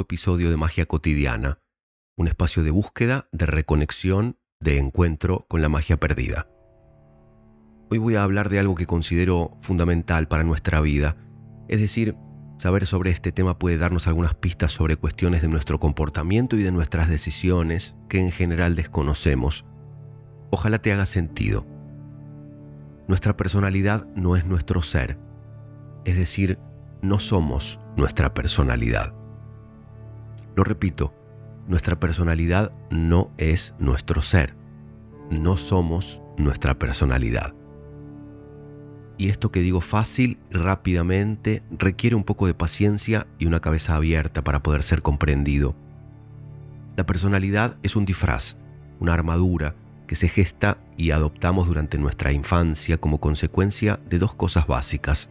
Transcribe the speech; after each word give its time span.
episodio 0.00 0.48
de 0.48 0.56
Magia 0.56 0.86
Cotidiana, 0.86 1.58
un 2.16 2.26
espacio 2.26 2.62
de 2.62 2.70
búsqueda, 2.70 3.28
de 3.30 3.44
reconexión, 3.44 4.38
de 4.60 4.78
encuentro 4.78 5.44
con 5.46 5.60
la 5.60 5.68
magia 5.68 5.98
perdida. 5.98 6.48
Hoy 7.90 7.98
voy 7.98 8.14
a 8.14 8.22
hablar 8.22 8.48
de 8.48 8.58
algo 8.58 8.74
que 8.74 8.86
considero 8.86 9.58
fundamental 9.60 10.26
para 10.26 10.44
nuestra 10.44 10.80
vida, 10.80 11.18
es 11.68 11.80
decir, 11.80 12.16
saber 12.56 12.86
sobre 12.86 13.10
este 13.10 13.30
tema 13.30 13.58
puede 13.58 13.76
darnos 13.76 14.06
algunas 14.06 14.34
pistas 14.36 14.72
sobre 14.72 14.96
cuestiones 14.96 15.42
de 15.42 15.48
nuestro 15.48 15.78
comportamiento 15.78 16.56
y 16.56 16.62
de 16.62 16.72
nuestras 16.72 17.10
decisiones 17.10 17.94
que 18.08 18.20
en 18.20 18.32
general 18.32 18.74
desconocemos. 18.74 19.66
Ojalá 20.50 20.80
te 20.80 20.94
haga 20.94 21.04
sentido. 21.04 21.66
Nuestra 23.06 23.36
personalidad 23.36 24.06
no 24.16 24.34
es 24.34 24.46
nuestro 24.46 24.80
ser, 24.80 25.18
es 26.06 26.16
decir, 26.16 26.58
no 27.02 27.18
somos 27.18 27.81
nuestra 27.96 28.34
personalidad. 28.34 29.14
Lo 30.54 30.64
repito, 30.64 31.14
nuestra 31.66 31.98
personalidad 31.98 32.72
no 32.90 33.32
es 33.38 33.74
nuestro 33.78 34.22
ser. 34.22 34.56
No 35.30 35.56
somos 35.56 36.20
nuestra 36.36 36.78
personalidad. 36.78 37.54
Y 39.18 39.28
esto 39.28 39.52
que 39.52 39.60
digo 39.60 39.80
fácil, 39.80 40.38
rápidamente, 40.50 41.62
requiere 41.70 42.16
un 42.16 42.24
poco 42.24 42.46
de 42.46 42.54
paciencia 42.54 43.26
y 43.38 43.46
una 43.46 43.60
cabeza 43.60 43.94
abierta 43.94 44.42
para 44.42 44.62
poder 44.62 44.82
ser 44.82 45.02
comprendido. 45.02 45.76
La 46.96 47.06
personalidad 47.06 47.78
es 47.82 47.96
un 47.96 48.04
disfraz, 48.04 48.56
una 49.00 49.14
armadura 49.14 49.74
que 50.06 50.16
se 50.16 50.28
gesta 50.28 50.78
y 50.96 51.12
adoptamos 51.12 51.68
durante 51.68 51.98
nuestra 51.98 52.32
infancia 52.32 52.98
como 52.98 53.18
consecuencia 53.18 54.00
de 54.08 54.18
dos 54.18 54.34
cosas 54.34 54.66
básicas, 54.66 55.30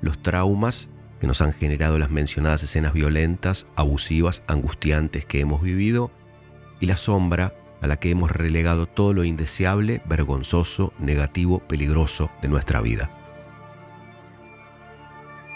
los 0.00 0.20
traumas 0.22 0.88
que 1.20 1.26
nos 1.26 1.40
han 1.40 1.52
generado 1.52 1.98
las 1.98 2.10
mencionadas 2.10 2.62
escenas 2.62 2.92
violentas, 2.92 3.66
abusivas, 3.76 4.42
angustiantes 4.46 5.26
que 5.26 5.40
hemos 5.40 5.62
vivido, 5.62 6.10
y 6.80 6.86
la 6.86 6.96
sombra 6.96 7.54
a 7.80 7.86
la 7.86 7.98
que 7.98 8.10
hemos 8.10 8.30
relegado 8.30 8.86
todo 8.86 9.12
lo 9.12 9.24
indeseable, 9.24 10.02
vergonzoso, 10.06 10.92
negativo, 10.98 11.60
peligroso 11.60 12.30
de 12.42 12.48
nuestra 12.48 12.80
vida. 12.80 13.10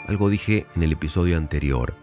Algo 0.06 0.28
dije 0.28 0.66
en 0.74 0.82
el 0.82 0.92
episodio 0.92 1.36
anterior. 1.36 1.94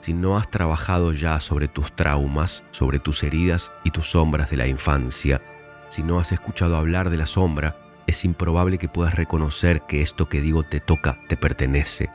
Si 0.00 0.14
no 0.14 0.36
has 0.36 0.50
trabajado 0.50 1.12
ya 1.12 1.38
sobre 1.40 1.68
tus 1.68 1.92
traumas, 1.94 2.64
sobre 2.70 2.98
tus 2.98 3.22
heridas 3.22 3.72
y 3.84 3.90
tus 3.90 4.10
sombras 4.10 4.50
de 4.50 4.56
la 4.56 4.66
infancia, 4.66 5.40
si 5.88 6.02
no 6.02 6.18
has 6.18 6.32
escuchado 6.32 6.76
hablar 6.76 7.10
de 7.10 7.16
la 7.16 7.26
sombra, 7.26 7.76
es 8.06 8.24
improbable 8.24 8.78
que 8.78 8.88
puedas 8.88 9.14
reconocer 9.14 9.82
que 9.82 10.02
esto 10.02 10.28
que 10.28 10.40
digo 10.40 10.64
te 10.64 10.80
toca, 10.80 11.18
te 11.28 11.36
pertenece, 11.36 12.10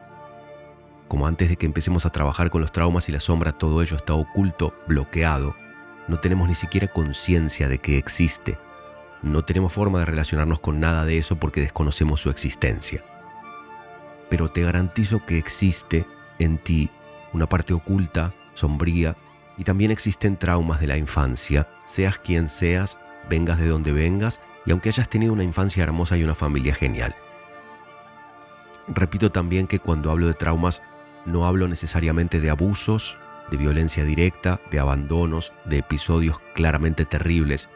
como 1.08 1.28
antes 1.28 1.50
de 1.50 1.56
que 1.56 1.66
empecemos 1.66 2.06
a 2.06 2.12
trabajar 2.12 2.50
con 2.50 2.62
los 2.62 2.72
traumas 2.72 3.08
y 3.10 3.12
la 3.12 3.20
sombra, 3.20 3.52
todo 3.52 3.82
ello 3.82 3.96
está 3.96 4.14
oculto, 4.14 4.74
bloqueado. 4.88 5.56
No 6.08 6.20
tenemos 6.20 6.48
ni 6.48 6.56
siquiera 6.56 6.88
conciencia 6.88 7.68
de 7.68 7.80
que 7.80 7.98
existe. 7.98 8.58
No 9.22 9.44
tenemos 9.44 9.74
forma 9.74 10.00
de 10.00 10.06
relacionarnos 10.06 10.60
con 10.60 10.80
nada 10.80 11.06
de 11.06 11.18
eso 11.18 11.38
porque 11.38 11.62
desconocemos 11.62 12.22
su 12.22 12.30
existencia. 12.30 13.04
Pero 14.30 14.52
te 14.52 14.64
garantizo 14.64 15.26
que 15.26 15.38
existe 15.38 16.06
en 16.40 16.58
ti 16.58 16.90
una 17.34 17.48
parte 17.48 17.74
oculta, 17.74 18.34
sombría, 18.54 19.16
y 19.58 19.64
también 19.64 19.92
existen 19.92 20.38
traumas 20.38 20.80
de 20.80 20.88
la 20.88 20.98
infancia, 20.98 21.68
seas 21.86 22.20
quien 22.20 22.48
seas, 22.48 23.00
vengas 23.30 23.58
de 23.58 23.68
donde 23.68 23.92
vengas, 23.92 24.40
y 24.66 24.72
aunque 24.72 24.90
hayas 24.90 25.10
tenido 25.10 25.34
una 25.34 25.44
infancia 25.44 25.84
hermosa 25.84 26.18
y 26.18 26.24
una 26.24 26.36
familia 26.36 26.76
genial. 26.76 27.16
Repito 28.88 29.32
también 29.32 29.68
que 29.68 29.80
cuando 29.80 30.12
hablo 30.12 30.28
de 30.28 30.34
traumas 30.34 30.82
no 31.28 31.46
hablo 31.46 31.68
necesariamente 31.68 32.40
de 32.40 32.50
abusos, 32.50 33.18
de 33.52 33.58
violencia 33.58 34.04
directa, 34.04 34.60
de 34.72 34.80
abandonos, 34.80 35.54
de 35.66 35.78
episodios 35.78 36.40
claramente 36.56 37.06
terribles, 37.06 37.70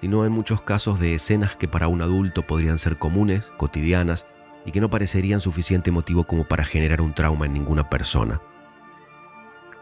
sino 0.00 0.24
en 0.24 0.32
muchos 0.32 0.62
casos 0.62 0.98
de 0.98 1.14
escenas 1.14 1.56
que 1.56 1.68
para 1.68 1.88
un 1.88 2.02
adulto 2.02 2.42
podrían 2.42 2.78
ser 2.78 2.98
comunes, 2.98 3.52
cotidianas, 3.56 4.26
y 4.66 4.72
que 4.72 4.80
no 4.80 4.88
parecerían 4.88 5.42
suficiente 5.42 5.90
motivo 5.90 6.24
como 6.24 6.44
para 6.44 6.64
generar 6.64 7.02
un 7.02 7.12
trauma 7.12 7.44
en 7.46 7.52
ninguna 7.52 7.90
persona. 7.90 8.40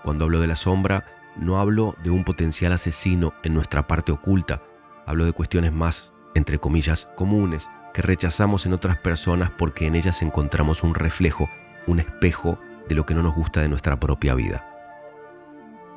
Cuando 0.03 0.25
hablo 0.25 0.41
de 0.41 0.49
la 0.49 0.57
sombra, 0.57 1.05
no 1.37 1.61
hablo 1.61 1.95
de 2.03 2.11
un 2.11 2.25
potencial 2.25 2.73
asesino 2.73 3.33
en 3.45 3.55
nuestra 3.55 3.87
parte 3.87 4.11
oculta, 4.11 4.63
hablo 5.07 5.25
de 5.25 5.33
cuestiones 5.33 5.73
más, 5.73 6.13
entre 6.35 6.59
comillas, 6.59 7.09
comunes, 7.17 7.71
que 7.95 8.03
rechazamos 8.03 8.67
en 8.67 8.73
otras 8.73 8.99
personas 8.99 9.51
porque 9.51 9.87
en 9.87 9.95
ellas 9.95 10.23
encontramos 10.23 10.83
un 10.83 10.95
reflejo, 10.95 11.49
un 11.87 12.01
espejo 12.01 12.59
de 12.89 12.95
lo 12.95 13.07
que 13.07 13.15
no 13.15 13.23
nos 13.23 13.35
gusta 13.35 13.61
de 13.61 13.69
nuestra 13.69 13.99
propia 13.99 14.35
vida. 14.35 14.69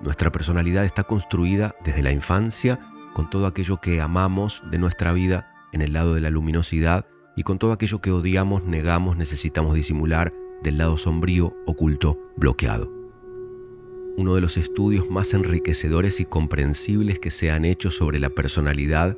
Nuestra 0.02 0.32
personalidad 0.32 0.86
está 0.86 1.04
construida 1.04 1.76
desde 1.84 2.04
la 2.04 2.12
infancia 2.12 2.80
con 3.14 3.30
todo 3.30 3.48
aquello 3.48 3.80
que 3.80 4.02
amamos 4.02 4.64
de 4.70 4.78
nuestra 4.78 5.14
vida 5.14 5.52
en 5.72 5.82
el 5.82 5.94
lado 5.94 6.14
de 6.14 6.22
la 6.22 6.30
luminosidad 6.30 7.06
y 7.36 7.44
con 7.44 7.60
todo 7.60 7.72
aquello 7.72 8.02
que 8.02 8.12
odiamos, 8.12 8.64
negamos, 8.64 9.18
necesitamos 9.18 9.74
disimular 9.74 10.34
del 10.64 10.78
lado 10.78 10.98
sombrío, 10.98 11.56
oculto, 11.66 12.20
bloqueado. 12.36 12.92
Uno 14.18 14.36
de 14.36 14.42
los 14.42 14.58
estudios 14.58 15.10
más 15.10 15.34
enriquecedores 15.34 16.20
y 16.20 16.26
comprensibles 16.26 17.20
que 17.20 17.32
se 17.32 17.52
han 17.52 17.66
hecho 17.66 17.92
sobre 17.92 18.20
la 18.20 18.30
personalidad 18.30 19.18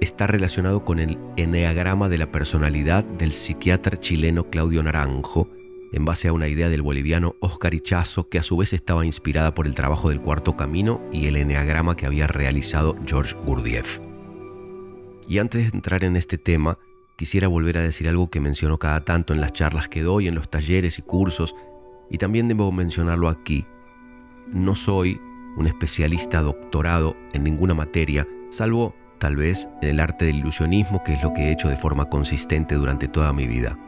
está 0.00 0.26
relacionado 0.26 0.84
con 0.84 0.98
el 0.98 1.18
eneagrama 1.36 2.08
de 2.08 2.18
la 2.18 2.32
personalidad 2.32 3.04
del 3.04 3.32
psiquiatra 3.32 4.00
chileno 4.00 4.50
Claudio 4.50 4.82
Naranjo, 4.82 5.50
en 5.94 6.04
base 6.04 6.26
a 6.26 6.32
una 6.32 6.48
idea 6.48 6.68
del 6.68 6.82
boliviano 6.82 7.36
Oscar 7.38 7.72
Ichazo 7.72 8.28
que 8.28 8.40
a 8.40 8.42
su 8.42 8.56
vez 8.56 8.72
estaba 8.72 9.06
inspirada 9.06 9.54
por 9.54 9.68
el 9.68 9.76
trabajo 9.76 10.08
del 10.08 10.20
cuarto 10.20 10.56
camino 10.56 11.00
y 11.12 11.26
el 11.26 11.36
eneagrama 11.36 11.94
que 11.94 12.06
había 12.06 12.26
realizado 12.26 12.96
George 13.06 13.36
Gurdjieff. 13.46 14.00
Y 15.28 15.38
antes 15.38 15.70
de 15.70 15.76
entrar 15.76 16.02
en 16.02 16.16
este 16.16 16.36
tema, 16.36 16.78
quisiera 17.16 17.46
volver 17.46 17.78
a 17.78 17.82
decir 17.82 18.08
algo 18.08 18.28
que 18.28 18.40
menciono 18.40 18.76
cada 18.76 19.04
tanto 19.04 19.32
en 19.32 19.40
las 19.40 19.52
charlas 19.52 19.88
que 19.88 20.02
doy, 20.02 20.26
en 20.26 20.34
los 20.34 20.50
talleres 20.50 20.98
y 20.98 21.02
cursos, 21.02 21.54
y 22.10 22.18
también 22.18 22.48
debo 22.48 22.72
mencionarlo 22.72 23.28
aquí. 23.28 23.64
No 24.52 24.74
soy 24.74 25.20
un 25.56 25.68
especialista 25.68 26.42
doctorado 26.42 27.16
en 27.32 27.44
ninguna 27.44 27.74
materia, 27.74 28.26
salvo 28.50 28.96
tal 29.20 29.36
vez 29.36 29.68
en 29.80 29.90
el 29.90 30.00
arte 30.00 30.24
del 30.24 30.38
ilusionismo, 30.38 31.04
que 31.04 31.14
es 31.14 31.22
lo 31.22 31.32
que 31.32 31.42
he 31.42 31.52
hecho 31.52 31.68
de 31.68 31.76
forma 31.76 32.06
consistente 32.06 32.74
durante 32.74 33.06
toda 33.06 33.32
mi 33.32 33.46
vida. 33.46 33.78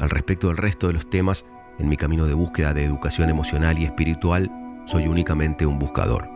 Al 0.00 0.10
respecto 0.10 0.48
del 0.48 0.56
resto 0.56 0.86
de 0.86 0.92
los 0.92 1.10
temas, 1.10 1.44
en 1.78 1.88
mi 1.88 1.96
camino 1.96 2.26
de 2.26 2.34
búsqueda 2.34 2.72
de 2.72 2.84
educación 2.84 3.30
emocional 3.30 3.78
y 3.78 3.84
espiritual, 3.84 4.50
soy 4.84 5.08
únicamente 5.08 5.66
un 5.66 5.78
buscador. 5.78 6.28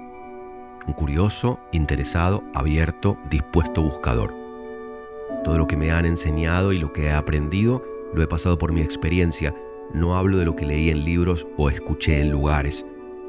Un 0.87 0.95
curioso, 0.95 1.61
interesado, 1.71 2.43
abierto, 2.55 3.19
dispuesto 3.31 3.83
buscador. 3.83 4.35
Todo 5.45 5.57
lo 5.57 5.69
que 5.69 5.77
me 5.77 5.93
han 5.93 6.07
enseñado 6.07 6.73
y 6.73 6.79
lo 6.79 6.93
que 6.93 7.05
he 7.05 7.13
aprendido 7.13 7.85
lo 8.15 8.23
he 8.23 8.27
pasado 8.27 8.59
por 8.59 8.73
mi 8.73 8.81
experiencia. 8.81 9.55
No 9.95 10.17
hablo 10.17 10.39
de 10.39 10.45
lo 10.45 10.57
que 10.57 10.67
leí 10.67 10.91
en 10.91 11.05
libros 11.05 11.47
o 11.57 11.71
escuché 11.71 12.21
en 12.21 12.33
lugares. 12.33 12.85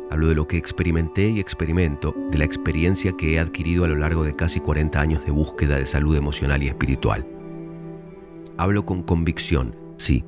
Hablo 0.09 0.29
de 0.29 0.35
lo 0.35 0.47
que 0.47 0.57
experimenté 0.57 1.29
y 1.29 1.39
experimento, 1.39 2.15
de 2.31 2.39
la 2.39 2.45
experiencia 2.45 3.13
que 3.13 3.35
he 3.35 3.39
adquirido 3.39 3.85
a 3.85 3.87
lo 3.87 3.95
largo 3.95 4.23
de 4.23 4.35
casi 4.35 4.59
40 4.59 4.99
años 4.99 5.25
de 5.25 5.31
búsqueda 5.31 5.77
de 5.77 5.85
salud 5.85 6.15
emocional 6.15 6.63
y 6.63 6.67
espiritual. 6.67 7.27
Hablo 8.57 8.85
con 8.85 9.03
convicción, 9.03 9.75
Sí, 9.97 10.23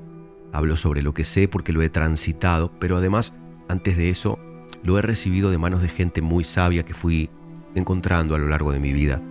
hablo 0.52 0.76
sobre 0.76 1.02
lo 1.02 1.14
que 1.14 1.24
sé 1.24 1.48
porque 1.48 1.74
lo 1.74 1.82
he 1.82 1.90
transitado, 1.90 2.72
pero 2.80 2.98
además, 2.98 3.34
antes 3.68 3.98
de 3.98 4.10
eso, 4.10 4.40
lo 4.84 4.98
he 5.00 5.02
recibido 5.02 5.52
de 5.52 5.58
manos 5.58 5.82
de 5.82 5.88
gente 5.88 6.22
muy 6.22 6.44
sabia 6.44 6.84
que 6.84 6.94
fui 6.94 7.30
encontrando 7.76 8.36
a 8.36 8.40
lo 8.40 8.48
largo 8.48 8.72
de 8.72 8.80
mi 8.80 8.94
vida. 8.94 9.22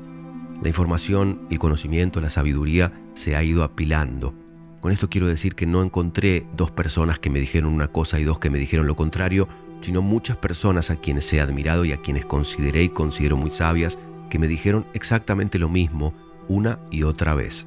La 0.61 0.69
información, 0.69 1.47
el 1.51 1.59
conocimiento, 1.59 2.21
la 2.21 2.31
sabiduría 2.31 2.93
se 3.15 3.37
ha 3.37 3.43
ido 3.43 3.65
apilando. 3.65 4.35
Con 4.81 4.93
esto 4.93 5.09
quiero 5.09 5.27
decir 5.27 5.55
que 5.55 5.67
no 5.67 5.83
encontré 5.83 6.47
dos 6.55 6.71
personas 6.71 7.19
que 7.19 7.31
me 7.31 7.41
dijeron 7.41 7.73
una 7.73 7.89
cosa 7.89 8.21
y 8.21 8.25
dos 8.25 8.39
que 8.39 8.51
me 8.51 8.59
dijeron 8.59 8.87
lo 8.87 8.95
contrario, 8.95 9.49
sino 9.81 10.03
muchas 10.03 10.37
personas 10.37 10.91
a 10.91 10.97
quienes 10.97 11.33
he 11.33 11.41
admirado 11.41 11.85
y 11.85 11.93
a 11.93 12.01
quienes 12.01 12.27
consideré 12.27 12.83
y 12.83 12.89
considero 12.89 13.37
muy 13.37 13.51
sabias, 13.51 13.99
que 14.31 14.39
me 14.39 14.49
dijeron 14.49 14.87
exactamente 14.95 15.59
lo 15.59 15.69
mismo 15.69 16.15
una 16.49 16.81
y 16.91 17.03
otra 17.03 17.35
vez. 17.35 17.67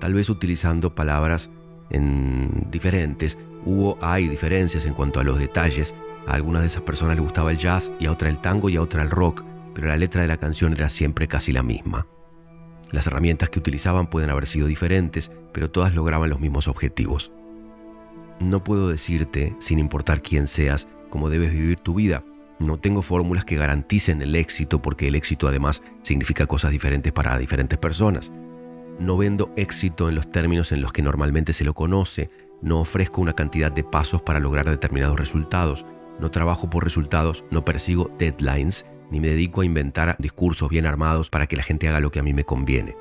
Tal 0.00 0.14
vez 0.14 0.30
utilizando 0.30 0.94
palabras 0.94 1.50
en 1.90 2.66
diferentes. 2.70 3.38
Hubo, 3.64 3.98
hay 4.00 4.28
diferencias 4.28 4.86
en 4.86 4.94
cuanto 4.94 5.20
a 5.20 5.24
los 5.24 5.38
detalles. 5.38 5.94
A 6.26 6.34
algunas 6.34 6.62
de 6.62 6.68
esas 6.68 6.82
personas 6.82 7.16
les 7.16 7.24
gustaba 7.24 7.50
el 7.50 7.58
jazz 7.58 7.92
y 8.00 8.06
a 8.06 8.12
otra 8.12 8.28
el 8.28 8.38
tango 8.38 8.68
y 8.68 8.76
a 8.76 8.82
otra 8.82 9.02
el 9.02 9.10
rock, 9.10 9.44
pero 9.74 9.88
la 9.88 9.96
letra 9.96 10.22
de 10.22 10.28
la 10.28 10.36
canción 10.36 10.72
era 10.72 10.88
siempre 10.88 11.28
casi 11.28 11.52
la 11.52 11.62
misma. 11.62 12.06
Las 12.90 13.06
herramientas 13.06 13.50
que 13.50 13.58
utilizaban 13.58 14.08
pueden 14.08 14.30
haber 14.30 14.46
sido 14.46 14.66
diferentes, 14.66 15.30
pero 15.52 15.70
todas 15.70 15.94
lograban 15.94 16.30
los 16.30 16.40
mismos 16.40 16.68
objetivos. 16.68 17.32
No 18.44 18.64
puedo 18.64 18.88
decirte, 18.88 19.54
sin 19.60 19.78
importar 19.78 20.22
quién 20.22 20.48
seas, 20.48 20.88
cómo 21.08 21.30
debes 21.30 21.52
vivir 21.52 21.78
tu 21.78 21.94
vida. 21.94 22.24
No 22.58 22.78
tengo 22.78 23.02
fórmulas 23.02 23.44
que 23.44 23.56
garanticen 23.56 24.22
el 24.22 24.34
éxito 24.34 24.82
porque 24.82 25.08
el 25.08 25.14
éxito 25.14 25.46
además 25.46 25.82
significa 26.02 26.46
cosas 26.46 26.70
diferentes 26.72 27.12
para 27.12 27.38
diferentes 27.38 27.78
personas. 27.78 28.32
No 29.00 29.16
vendo 29.16 29.50
éxito 29.56 30.10
en 30.10 30.14
los 30.14 30.30
términos 30.30 30.72
en 30.72 30.82
los 30.82 30.92
que 30.92 31.00
normalmente 31.00 31.54
se 31.54 31.64
lo 31.64 31.72
conoce, 31.72 32.28
no 32.60 32.80
ofrezco 32.80 33.22
una 33.22 33.32
cantidad 33.32 33.72
de 33.72 33.82
pasos 33.82 34.20
para 34.20 34.40
lograr 34.40 34.68
determinados 34.68 35.18
resultados, 35.18 35.86
no 36.18 36.30
trabajo 36.30 36.68
por 36.68 36.84
resultados, 36.84 37.46
no 37.50 37.64
persigo 37.64 38.10
deadlines, 38.18 38.84
ni 39.10 39.18
me 39.18 39.28
dedico 39.28 39.62
a 39.62 39.64
inventar 39.64 40.16
discursos 40.18 40.68
bien 40.68 40.84
armados 40.84 41.30
para 41.30 41.46
que 41.46 41.56
la 41.56 41.62
gente 41.62 41.88
haga 41.88 42.00
lo 42.00 42.10
que 42.10 42.20
a 42.20 42.22
mí 42.22 42.34
me 42.34 42.44
conviene. 42.44 42.94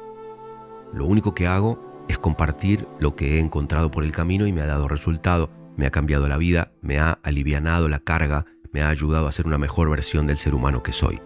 Lo 0.93 1.05
único 1.05 1.35
que 1.35 1.47
hago 1.47 2.05
es 2.07 2.17
compartir 2.17 2.87
lo 3.01 3.17
que 3.17 3.35
he 3.35 3.39
encontrado 3.41 3.91
por 3.91 4.05
el 4.05 4.13
camino 4.13 4.47
y 4.47 4.53
me 4.53 4.61
ha 4.61 4.67
dado 4.67 4.87
resultado, 4.87 5.51
me 5.75 5.85
ha 5.85 5.91
cambiado 5.91 6.29
la 6.29 6.37
vida, 6.37 6.71
me 6.81 6.97
ha 6.97 7.19
alivianado 7.23 7.89
la 7.89 7.99
carga, 7.99 8.45
me 8.71 8.83
ha 8.83 8.87
ayudado 8.87 9.27
a 9.27 9.33
ser 9.33 9.47
una 9.47 9.57
mejor 9.57 9.89
versión 9.89 10.27
del 10.27 10.37
ser 10.37 10.55
humano 10.55 10.81
que 10.81 10.93
soy. 10.93 11.19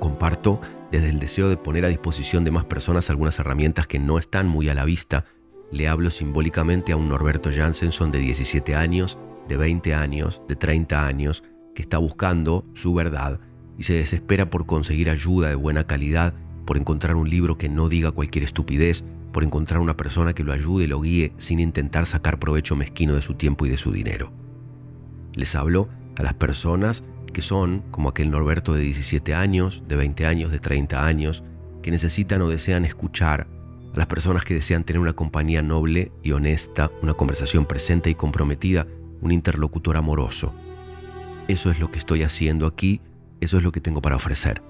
Comparto 0.00 0.60
desde 0.92 1.08
el 1.08 1.18
deseo 1.18 1.48
de 1.48 1.56
poner 1.56 1.86
a 1.86 1.88
disposición 1.88 2.44
de 2.44 2.50
más 2.50 2.66
personas 2.66 3.08
algunas 3.08 3.38
herramientas 3.38 3.86
que 3.86 3.98
no 3.98 4.18
están 4.18 4.46
muy 4.46 4.68
a 4.68 4.74
la 4.74 4.84
vista. 4.84 5.24
Le 5.72 5.88
hablo 5.88 6.10
simbólicamente 6.10 6.92
a 6.92 6.96
un 6.96 7.08
Norberto 7.08 7.50
Jansenson 7.50 8.12
de 8.12 8.18
17 8.18 8.74
años, 8.76 9.18
de 9.48 9.56
20 9.56 9.94
años, 9.94 10.42
de 10.46 10.54
30 10.54 11.06
años, 11.06 11.44
que 11.74 11.80
está 11.80 11.96
buscando 11.96 12.66
su 12.74 12.92
verdad 12.92 13.40
y 13.78 13.84
se 13.84 13.94
desespera 13.94 14.50
por 14.50 14.66
conseguir 14.66 15.08
ayuda 15.08 15.48
de 15.48 15.54
buena 15.54 15.84
calidad, 15.84 16.34
por 16.66 16.76
encontrar 16.76 17.16
un 17.16 17.28
libro 17.28 17.56
que 17.56 17.70
no 17.70 17.88
diga 17.88 18.10
cualquier 18.10 18.44
estupidez, 18.44 19.02
por 19.32 19.44
encontrar 19.44 19.80
una 19.80 19.96
persona 19.96 20.34
que 20.34 20.44
lo 20.44 20.52
ayude 20.52 20.84
y 20.84 20.88
lo 20.88 21.00
guíe 21.00 21.32
sin 21.38 21.58
intentar 21.58 22.04
sacar 22.04 22.38
provecho 22.38 22.76
mezquino 22.76 23.14
de 23.14 23.22
su 23.22 23.32
tiempo 23.32 23.64
y 23.64 23.70
de 23.70 23.78
su 23.78 23.92
dinero. 23.92 24.30
Les 25.34 25.56
hablo 25.56 25.88
a 26.16 26.22
las 26.22 26.34
personas 26.34 27.02
que 27.32 27.42
son, 27.42 27.82
como 27.90 28.08
aquel 28.08 28.30
Norberto 28.30 28.74
de 28.74 28.82
17 28.82 29.34
años, 29.34 29.84
de 29.88 29.96
20 29.96 30.26
años, 30.26 30.50
de 30.50 30.58
30 30.58 31.04
años, 31.04 31.44
que 31.82 31.90
necesitan 31.90 32.42
o 32.42 32.48
desean 32.48 32.84
escuchar, 32.84 33.48
a 33.94 33.98
las 33.98 34.06
personas 34.06 34.44
que 34.44 34.54
desean 34.54 34.84
tener 34.84 35.00
una 35.00 35.12
compañía 35.12 35.62
noble 35.62 36.12
y 36.22 36.32
honesta, 36.32 36.90
una 37.02 37.14
conversación 37.14 37.66
presente 37.66 38.10
y 38.10 38.14
comprometida, 38.14 38.86
un 39.20 39.32
interlocutor 39.32 39.96
amoroso. 39.96 40.54
Eso 41.48 41.70
es 41.70 41.80
lo 41.80 41.90
que 41.90 41.98
estoy 41.98 42.22
haciendo 42.22 42.66
aquí, 42.66 43.00
eso 43.40 43.58
es 43.58 43.62
lo 43.62 43.72
que 43.72 43.80
tengo 43.80 44.00
para 44.00 44.16
ofrecer. 44.16 44.62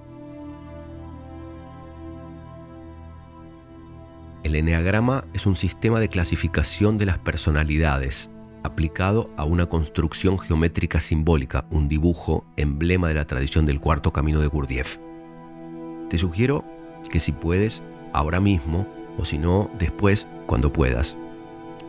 El 4.42 4.56
eneagrama 4.56 5.24
es 5.34 5.46
un 5.46 5.54
sistema 5.54 6.00
de 6.00 6.08
clasificación 6.08 6.98
de 6.98 7.06
las 7.06 7.18
personalidades 7.18 8.30
aplicado 8.62 9.30
a 9.36 9.44
una 9.44 9.66
construcción 9.66 10.38
geométrica 10.38 11.00
simbólica, 11.00 11.64
un 11.70 11.88
dibujo, 11.88 12.44
emblema 12.56 13.08
de 13.08 13.14
la 13.14 13.26
tradición 13.26 13.66
del 13.66 13.80
cuarto 13.80 14.12
camino 14.12 14.40
de 14.40 14.46
Gurdjieff. 14.46 14.98
Te 16.10 16.18
sugiero 16.18 16.64
que 17.10 17.20
si 17.20 17.32
puedes, 17.32 17.82
ahora 18.12 18.40
mismo, 18.40 18.86
o 19.18 19.24
si 19.24 19.38
no, 19.38 19.70
después, 19.78 20.26
cuando 20.46 20.72
puedas, 20.72 21.16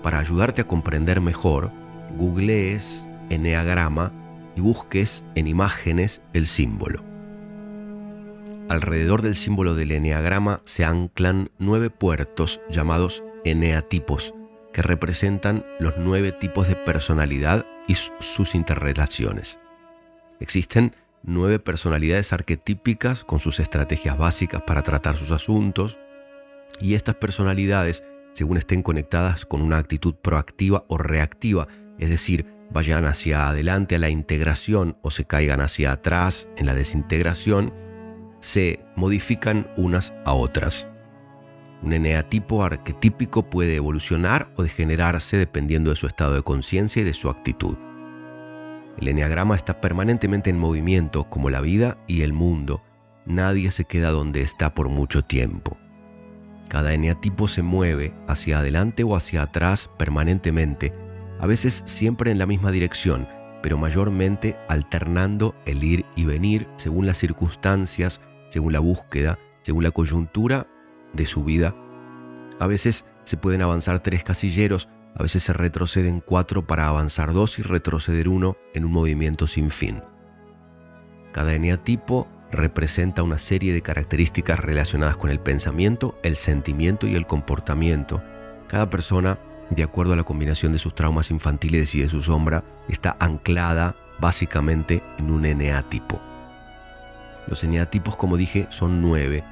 para 0.01 0.19
ayudarte 0.19 0.61
a 0.61 0.67
comprender 0.67 1.21
mejor, 1.21 1.71
googlees 2.17 3.05
eneagrama 3.29 4.11
y 4.55 4.61
busques 4.61 5.23
en 5.35 5.47
imágenes 5.47 6.21
el 6.33 6.47
símbolo. 6.47 7.03
Alrededor 8.69 9.21
del 9.21 9.35
símbolo 9.35 9.75
del 9.75 9.91
eneagrama 9.91 10.61
se 10.65 10.85
anclan 10.85 11.51
nueve 11.59 11.89
puertos 11.89 12.61
llamados 12.69 13.23
eneatipos, 13.43 14.33
que 14.73 14.81
representan 14.81 15.65
los 15.79 15.97
nueve 15.97 16.31
tipos 16.31 16.67
de 16.67 16.75
personalidad 16.75 17.65
y 17.87 17.95
sus 17.95 18.55
interrelaciones. 18.55 19.59
Existen 20.39 20.95
nueve 21.23 21.59
personalidades 21.59 22.33
arquetípicas 22.33 23.23
con 23.23 23.39
sus 23.39 23.59
estrategias 23.59 24.17
básicas 24.17 24.61
para 24.63 24.83
tratar 24.83 25.15
sus 25.15 25.31
asuntos, 25.31 25.99
y 26.81 26.95
estas 26.95 27.15
personalidades, 27.15 28.03
según 28.33 28.57
estén 28.57 28.81
conectadas 28.81 29.45
con 29.45 29.61
una 29.61 29.77
actitud 29.77 30.15
proactiva 30.15 30.85
o 30.87 30.97
reactiva, 30.97 31.67
es 31.99 32.09
decir, 32.09 32.45
vayan 32.71 33.05
hacia 33.05 33.47
adelante 33.47 33.95
a 33.95 33.99
la 33.99 34.09
integración 34.09 34.97
o 35.01 35.11
se 35.11 35.25
caigan 35.25 35.61
hacia 35.61 35.91
atrás 35.91 36.49
en 36.57 36.65
la 36.65 36.73
desintegración, 36.73 37.73
se 38.39 38.83
modifican 38.95 39.71
unas 39.77 40.13
a 40.25 40.33
otras. 40.33 40.87
Un 41.83 41.91
eneatipo 41.91 42.63
arquetípico 42.63 43.49
puede 43.49 43.75
evolucionar 43.75 44.49
o 44.55 44.63
degenerarse 44.63 45.35
dependiendo 45.35 45.89
de 45.89 45.97
su 45.97 46.07
estado 46.07 46.33
de 46.33 46.41
conciencia 46.41 47.01
y 47.01 47.05
de 47.05 47.13
su 47.13 47.29
actitud. 47.29 47.75
El 48.97 49.09
eneagrama 49.09 49.57
está 49.57 49.81
permanentemente 49.81 50.49
en 50.49 50.57
movimiento 50.57 51.25
como 51.29 51.49
la 51.49 51.59
vida 51.59 51.97
y 52.07 52.21
el 52.21 52.31
mundo. 52.31 52.81
Nadie 53.25 53.69
se 53.69 53.83
queda 53.83 54.11
donde 54.11 54.41
está 54.41 54.73
por 54.73 54.87
mucho 54.87 55.23
tiempo. 55.23 55.77
Cada 56.69 56.93
eneatipo 56.93 57.49
se 57.49 57.63
mueve 57.63 58.13
hacia 58.27 58.59
adelante 58.59 59.03
o 59.03 59.17
hacia 59.17 59.41
atrás 59.41 59.89
permanentemente, 59.97 60.93
a 61.39 61.45
veces 61.47 61.83
siempre 61.85 62.31
en 62.31 62.39
la 62.39 62.45
misma 62.45 62.71
dirección, 62.71 63.27
pero 63.61 63.77
mayormente 63.77 64.55
alternando 64.69 65.53
el 65.65 65.83
ir 65.83 66.05
y 66.15 66.23
venir 66.23 66.67
según 66.77 67.05
las 67.05 67.17
circunstancias, 67.17 68.21
según 68.47 68.71
la 68.71 68.79
búsqueda, 68.79 69.37
según 69.63 69.83
la 69.83 69.91
coyuntura 69.91 70.67
de 71.13 71.25
su 71.25 71.43
vida. 71.43 71.75
A 72.59 72.67
veces 72.67 73.05
se 73.23 73.37
pueden 73.37 73.61
avanzar 73.61 73.99
tres 74.01 74.23
casilleros, 74.23 74.89
a 75.15 75.23
veces 75.23 75.43
se 75.43 75.53
retroceden 75.53 76.21
cuatro 76.21 76.65
para 76.65 76.87
avanzar 76.87 77.33
dos 77.33 77.59
y 77.59 77.61
retroceder 77.61 78.29
uno 78.29 78.57
en 78.73 78.85
un 78.85 78.91
movimiento 78.91 79.47
sin 79.47 79.69
fin. 79.69 80.01
Cada 81.31 81.53
eneatipo 81.53 82.27
representa 82.51 83.23
una 83.23 83.37
serie 83.37 83.73
de 83.73 83.81
características 83.81 84.59
relacionadas 84.59 85.17
con 85.17 85.29
el 85.29 85.39
pensamiento, 85.39 86.17
el 86.23 86.35
sentimiento 86.35 87.07
y 87.07 87.15
el 87.15 87.25
comportamiento. 87.25 88.21
Cada 88.67 88.89
persona, 88.89 89.39
de 89.69 89.83
acuerdo 89.83 90.13
a 90.13 90.15
la 90.15 90.23
combinación 90.23 90.71
de 90.71 90.79
sus 90.79 90.93
traumas 90.93 91.31
infantiles 91.31 91.95
y 91.95 92.01
de 92.01 92.09
su 92.09 92.21
sombra, 92.21 92.63
está 92.87 93.17
anclada 93.19 93.95
básicamente 94.19 95.03
en 95.17 95.31
un 95.31 95.45
eneatipo. 95.45 96.21
Los 97.47 97.63
eneatipos, 97.63 98.15
como 98.15 98.37
dije, 98.37 98.67
son 98.69 99.01
nueve 99.01 99.43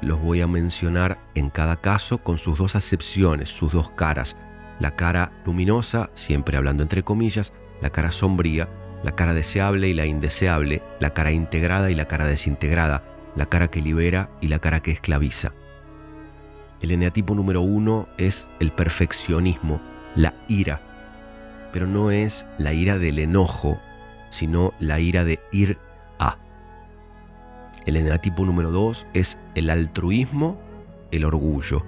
los 0.00 0.20
voy 0.20 0.40
a 0.40 0.46
mencionar 0.46 1.18
en 1.34 1.50
cada 1.50 1.76
caso 1.76 2.18
con 2.18 2.38
sus 2.38 2.58
dos 2.58 2.76
acepciones, 2.76 3.48
sus 3.48 3.72
dos 3.72 3.90
caras. 3.90 4.36
La 4.78 4.94
cara 4.94 5.32
luminosa, 5.44 6.10
siempre 6.14 6.56
hablando 6.56 6.82
entre 6.82 7.02
comillas, 7.02 7.52
la 7.80 7.90
cara 7.90 8.12
sombría, 8.12 8.68
la 9.02 9.12
cara 9.12 9.34
deseable 9.34 9.88
y 9.88 9.94
la 9.94 10.06
indeseable, 10.06 10.82
la 11.00 11.10
cara 11.10 11.32
integrada 11.32 11.90
y 11.90 11.94
la 11.94 12.06
cara 12.06 12.26
desintegrada, 12.26 13.04
la 13.34 13.46
cara 13.46 13.68
que 13.68 13.80
libera 13.80 14.30
y 14.40 14.48
la 14.48 14.58
cara 14.58 14.80
que 14.80 14.90
esclaviza. 14.90 15.52
El 16.80 16.92
eneatipo 16.92 17.34
número 17.34 17.60
uno 17.60 18.08
es 18.18 18.48
el 18.60 18.70
perfeccionismo, 18.70 19.80
la 20.14 20.34
ira, 20.48 20.80
pero 21.72 21.86
no 21.86 22.10
es 22.10 22.46
la 22.56 22.72
ira 22.72 22.98
del 22.98 23.18
enojo, 23.18 23.80
sino 24.30 24.74
la 24.78 25.00
ira 25.00 25.24
de 25.24 25.40
ir. 25.52 25.78
El 27.88 27.96
eneatipo 27.96 28.44
número 28.44 28.70
2 28.70 29.06
es 29.14 29.38
el 29.54 29.70
altruismo, 29.70 30.60
el 31.10 31.24
orgullo. 31.24 31.86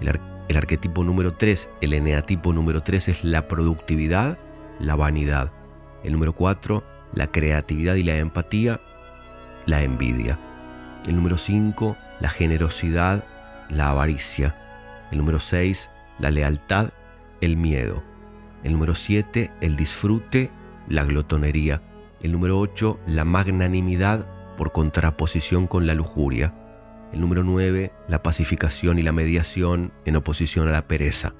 El, 0.00 0.56
arquetipo 0.56 1.04
número 1.04 1.34
3, 1.34 1.68
el 1.82 1.92
eneatipo 1.92 2.54
número 2.54 2.82
3 2.82 3.08
es 3.08 3.24
la 3.24 3.46
productividad, 3.46 4.38
la 4.80 4.96
vanidad. 4.96 5.52
El 6.02 6.12
número 6.12 6.32
4, 6.32 6.82
la 7.12 7.26
creatividad 7.26 7.96
y 7.96 8.04
la 8.04 8.16
empatía, 8.16 8.80
la 9.66 9.82
envidia. 9.82 10.38
El 11.06 11.16
número 11.16 11.36
5, 11.36 11.98
la 12.20 12.30
generosidad, 12.30 13.22
la 13.68 13.90
avaricia. 13.90 14.56
El 15.10 15.18
número 15.18 15.40
6, 15.40 15.90
la 16.20 16.30
lealtad, 16.30 16.88
el 17.42 17.58
miedo. 17.58 18.02
El 18.64 18.72
número 18.72 18.94
7, 18.94 19.50
el 19.60 19.76
disfrute, 19.76 20.50
la 20.88 21.04
glotonería. 21.04 21.82
El 22.22 22.32
número 22.32 22.58
8, 22.58 22.98
la 23.06 23.26
magnanimidad, 23.26 24.37
por 24.58 24.72
contraposición 24.72 25.66
con 25.66 25.86
la 25.86 25.94
lujuria. 25.94 26.52
El 27.14 27.22
número 27.22 27.42
9, 27.44 27.92
la 28.08 28.22
pacificación 28.22 28.98
y 28.98 29.02
la 29.02 29.12
mediación 29.12 29.92
en 30.04 30.16
oposición 30.16 30.68
a 30.68 30.72
la 30.72 30.86
pereza. 30.86 31.32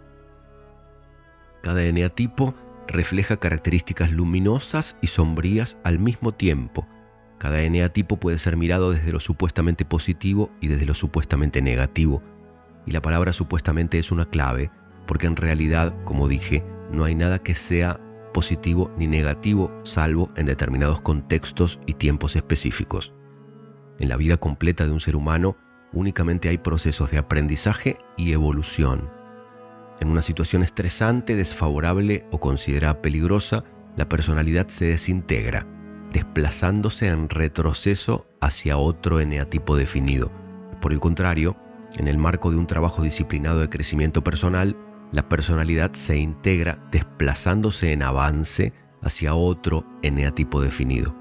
Cada 1.62 1.82
eneatipo 1.82 2.54
refleja 2.86 3.36
características 3.36 4.12
luminosas 4.12 4.96
y 5.02 5.08
sombrías 5.08 5.76
al 5.84 5.98
mismo 5.98 6.32
tiempo. 6.32 6.86
Cada 7.36 7.60
eneatipo 7.60 8.16
puede 8.16 8.38
ser 8.38 8.56
mirado 8.56 8.92
desde 8.92 9.12
lo 9.12 9.20
supuestamente 9.20 9.84
positivo 9.84 10.50
y 10.60 10.68
desde 10.68 10.86
lo 10.86 10.94
supuestamente 10.94 11.60
negativo. 11.60 12.22
Y 12.86 12.92
la 12.92 13.02
palabra 13.02 13.34
supuestamente 13.34 13.98
es 13.98 14.10
una 14.10 14.30
clave, 14.30 14.70
porque 15.06 15.26
en 15.26 15.36
realidad, 15.36 15.94
como 16.04 16.28
dije, 16.28 16.64
no 16.90 17.04
hay 17.04 17.14
nada 17.14 17.40
que 17.40 17.54
sea 17.54 18.00
positivo 18.38 18.92
ni 18.96 19.08
negativo, 19.08 19.80
salvo 19.82 20.30
en 20.36 20.46
determinados 20.46 21.00
contextos 21.00 21.80
y 21.86 21.94
tiempos 21.94 22.36
específicos. 22.36 23.12
En 23.98 24.08
la 24.08 24.16
vida 24.16 24.36
completa 24.36 24.86
de 24.86 24.92
un 24.92 25.00
ser 25.00 25.16
humano 25.16 25.56
únicamente 25.92 26.48
hay 26.48 26.58
procesos 26.58 27.10
de 27.10 27.18
aprendizaje 27.18 27.98
y 28.16 28.32
evolución. 28.32 29.10
En 29.98 30.06
una 30.06 30.22
situación 30.22 30.62
estresante, 30.62 31.34
desfavorable 31.34 32.26
o 32.30 32.38
considerada 32.38 33.02
peligrosa, 33.02 33.64
la 33.96 34.08
personalidad 34.08 34.68
se 34.68 34.84
desintegra, 34.84 35.66
desplazándose 36.12 37.08
en 37.08 37.30
retroceso 37.30 38.28
hacia 38.40 38.78
otro 38.78 39.18
eneatipo 39.18 39.74
definido. 39.74 40.30
Por 40.80 40.92
el 40.92 41.00
contrario, 41.00 41.56
en 41.98 42.06
el 42.06 42.18
marco 42.18 42.52
de 42.52 42.56
un 42.56 42.68
trabajo 42.68 43.02
disciplinado 43.02 43.58
de 43.58 43.68
crecimiento 43.68 44.22
personal, 44.22 44.76
la 45.12 45.28
personalidad 45.28 45.92
se 45.92 46.16
integra 46.18 46.78
desplazándose 46.90 47.92
en 47.92 48.02
avance 48.02 48.72
hacia 49.02 49.34
otro 49.34 49.84
eneatipo 50.02 50.60
definido. 50.60 51.14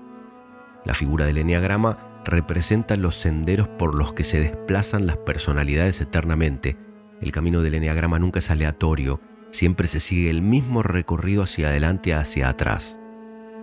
La 0.86 0.94
figura 0.94 1.26
del 1.26 1.38
eneagrama 1.38 2.22
representa 2.26 2.96
los 2.96 3.16
senderos 3.16 3.68
por 3.68 3.96
los 3.96 4.14
que 4.14 4.24
se 4.24 4.40
desplazan 4.40 5.08
las 5.08 5.18
personalidades 5.18 6.02
eternamente. 6.02 6.78
El 7.22 7.32
camino 7.32 7.62
del 7.62 7.76
eneagrama 7.76 8.20
nunca 8.20 8.40
es 8.40 8.52
aleatorio, 8.52 9.22
siempre 9.52 9.88
se 9.88 10.00
sigue 10.00 10.30
el 10.30 10.42
mismo 10.42 10.84
recorrido 10.84 11.44
hacia 11.44 11.70
adelante 11.70 12.14
hacia 12.14 12.50
atrás. 12.50 13.00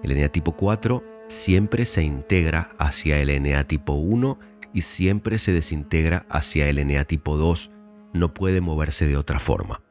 El 0.02 0.12
eneatipo 0.12 0.52
4 0.52 1.04
siempre 1.28 1.84
se 1.84 2.02
integra 2.02 2.70
hacia 2.78 3.18
el 3.18 3.30
eneatipo 3.30 3.94
1 3.94 4.38
y 4.72 4.82
siempre 4.82 5.38
se 5.38 5.52
desintegra 5.52 6.26
hacia 6.28 6.68
el 6.68 6.78
eneatipo 6.78 7.36
2, 7.36 7.70
no 8.12 8.34
puede 8.34 8.60
moverse 8.60 9.06
de 9.06 9.16
otra 9.16 9.38
forma. 9.38 9.83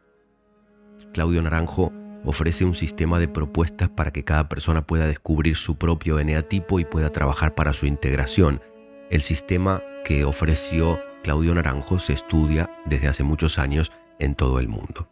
Claudio 1.14 1.42
Naranjo 1.42 1.92
ofrece 2.26 2.66
un 2.66 2.74
sistema 2.74 3.20
de 3.20 3.28
propuestas 3.28 3.90
para 3.90 4.12
que 4.12 4.24
cada 4.24 4.50
persona 4.50 4.86
pueda 4.86 5.08
descubrir 5.08 5.56
su 5.56 5.78
propio 5.78 6.20
eneatipo 6.20 6.80
y 6.80 6.86
pueda 6.86 7.12
trabajar 7.12 7.56
para 7.56 7.74
su 7.74 7.86
integración. 7.86 8.62
El 9.10 9.22
sistema 9.22 9.82
que 10.06 10.24
ofreció 10.24 11.00
Claudio 11.24 11.54
Naranjo 11.56 12.00
se 12.00 12.14
estudia 12.14 12.70
desde 12.86 13.08
hace 13.08 13.24
muchos 13.24 13.60
años 13.60 13.92
en 14.20 14.36
todo 14.36 14.60
el 14.60 14.68
mundo. 14.68 15.10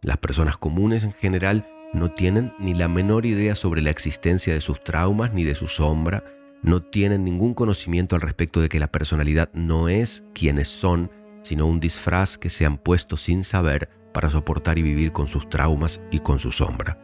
Las 0.00 0.18
personas 0.18 0.58
comunes 0.58 1.04
en 1.04 1.12
general 1.12 1.68
no 1.92 2.10
tienen 2.10 2.54
ni 2.58 2.74
la 2.74 2.88
menor 2.88 3.26
idea 3.26 3.54
sobre 3.54 3.82
la 3.82 3.90
existencia 3.90 4.54
de 4.54 4.60
sus 4.60 4.82
traumas 4.82 5.32
ni 5.32 5.44
de 5.44 5.54
su 5.54 5.66
sombra, 5.66 6.24
no 6.62 6.82
tienen 6.82 7.24
ningún 7.24 7.54
conocimiento 7.54 8.16
al 8.16 8.22
respecto 8.22 8.60
de 8.60 8.68
que 8.68 8.80
la 8.80 8.90
personalidad 8.90 9.50
no 9.52 9.88
es 9.88 10.24
quienes 10.32 10.68
son, 10.68 11.10
sino 11.42 11.66
un 11.66 11.80
disfraz 11.80 12.38
que 12.38 12.50
se 12.50 12.64
han 12.64 12.78
puesto 12.78 13.16
sin 13.16 13.44
saber 13.44 13.90
para 14.12 14.30
soportar 14.30 14.78
y 14.78 14.82
vivir 14.82 15.12
con 15.12 15.28
sus 15.28 15.48
traumas 15.48 16.00
y 16.10 16.20
con 16.20 16.38
su 16.38 16.52
sombra. 16.52 16.98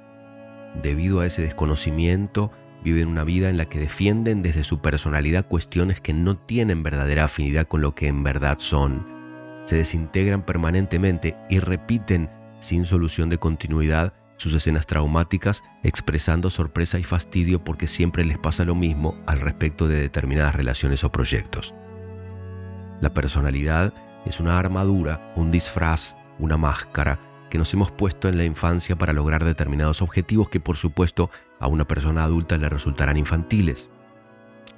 Debido 0.82 1.20
a 1.20 1.26
ese 1.26 1.42
desconocimiento, 1.42 2.50
viven 2.84 3.08
una 3.08 3.24
vida 3.24 3.48
en 3.48 3.56
la 3.56 3.64
que 3.64 3.78
defienden 3.78 4.42
desde 4.42 4.64
su 4.64 4.80
personalidad 4.80 5.46
cuestiones 5.46 6.00
que 6.00 6.12
no 6.12 6.36
tienen 6.36 6.82
verdadera 6.82 7.24
afinidad 7.24 7.66
con 7.66 7.80
lo 7.80 7.94
que 7.94 8.08
en 8.08 8.22
verdad 8.22 8.58
son. 8.58 9.06
Se 9.64 9.76
desintegran 9.76 10.44
permanentemente 10.44 11.36
y 11.50 11.58
repiten 11.58 12.30
sin 12.60 12.84
solución 12.86 13.28
de 13.28 13.38
continuidad 13.38 14.14
sus 14.38 14.54
escenas 14.54 14.86
traumáticas, 14.86 15.64
expresando 15.82 16.48
sorpresa 16.48 16.98
y 16.98 17.02
fastidio 17.02 17.62
porque 17.62 17.86
siempre 17.86 18.24
les 18.24 18.38
pasa 18.38 18.64
lo 18.64 18.74
mismo 18.74 19.16
al 19.26 19.40
respecto 19.40 19.88
de 19.88 20.00
determinadas 20.00 20.54
relaciones 20.54 21.04
o 21.04 21.12
proyectos. 21.12 21.74
La 23.00 23.12
personalidad 23.12 23.92
es 24.24 24.40
una 24.40 24.58
armadura, 24.58 25.32
un 25.36 25.50
disfraz, 25.50 26.16
una 26.38 26.56
máscara 26.56 27.20
que 27.50 27.58
nos 27.58 27.72
hemos 27.72 27.90
puesto 27.90 28.28
en 28.28 28.36
la 28.36 28.44
infancia 28.44 28.96
para 28.96 29.12
lograr 29.12 29.44
determinados 29.44 30.02
objetivos 30.02 30.50
que 30.50 30.60
por 30.60 30.76
supuesto 30.76 31.30
a 31.60 31.66
una 31.66 31.86
persona 31.86 32.24
adulta 32.24 32.58
le 32.58 32.68
resultarán 32.68 33.16
infantiles. 33.16 33.88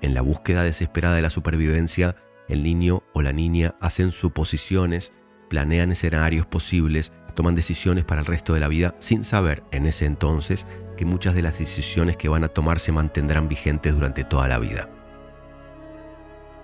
En 0.01 0.15
la 0.15 0.23
búsqueda 0.23 0.63
desesperada 0.63 1.17
de 1.17 1.23
la 1.23 1.31
supervivencia, 1.31 2.17
el 2.49 2.63
niño 2.63 3.03
o 3.13 3.23
la 3.23 3.33
niña 3.33 3.75
hacen 3.81 4.13
suposiciones, 4.13 5.13
planean 5.49 5.93
escenarios 5.93 6.47
posibles, 6.47 7.13
toman 7.35 7.55
decisiones 7.55 8.05
para 8.05 8.21
el 8.21 8.27
resto 8.27 8.55
de 8.55 8.61
la 8.61 8.69
vida 8.69 8.95
sin 8.99 9.25
saber 9.25 9.63
en 9.73 9.87
ese 9.87 10.07
entonces 10.07 10.67
que 10.97 11.05
muchas 11.05 11.35
de 11.35 11.43
las 11.43 11.59
decisiones 11.59 12.17
que 12.17 12.29
van 12.29 12.45
a 12.45 12.49
tomar 12.49 12.79
se 12.79 12.93
mantendrán 12.93 13.49
vigentes 13.49 13.95
durante 13.95 14.25
toda 14.25 14.49
la 14.49 14.59
vida. 14.59 14.89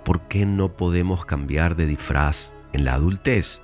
¿Por 0.05 0.29
qué 0.29 0.47
no 0.47 0.76
podemos 0.76 1.26
cambiar 1.26 1.75
de 1.75 1.87
disfraz 1.87 2.53
en 2.73 2.85
la 2.85 2.95
adultez? 2.95 3.62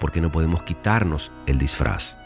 Porque 0.00 0.20
no 0.20 0.32
podemos 0.32 0.62
quitarnos 0.64 1.30
el 1.46 1.58
disfraz. 1.58 2.16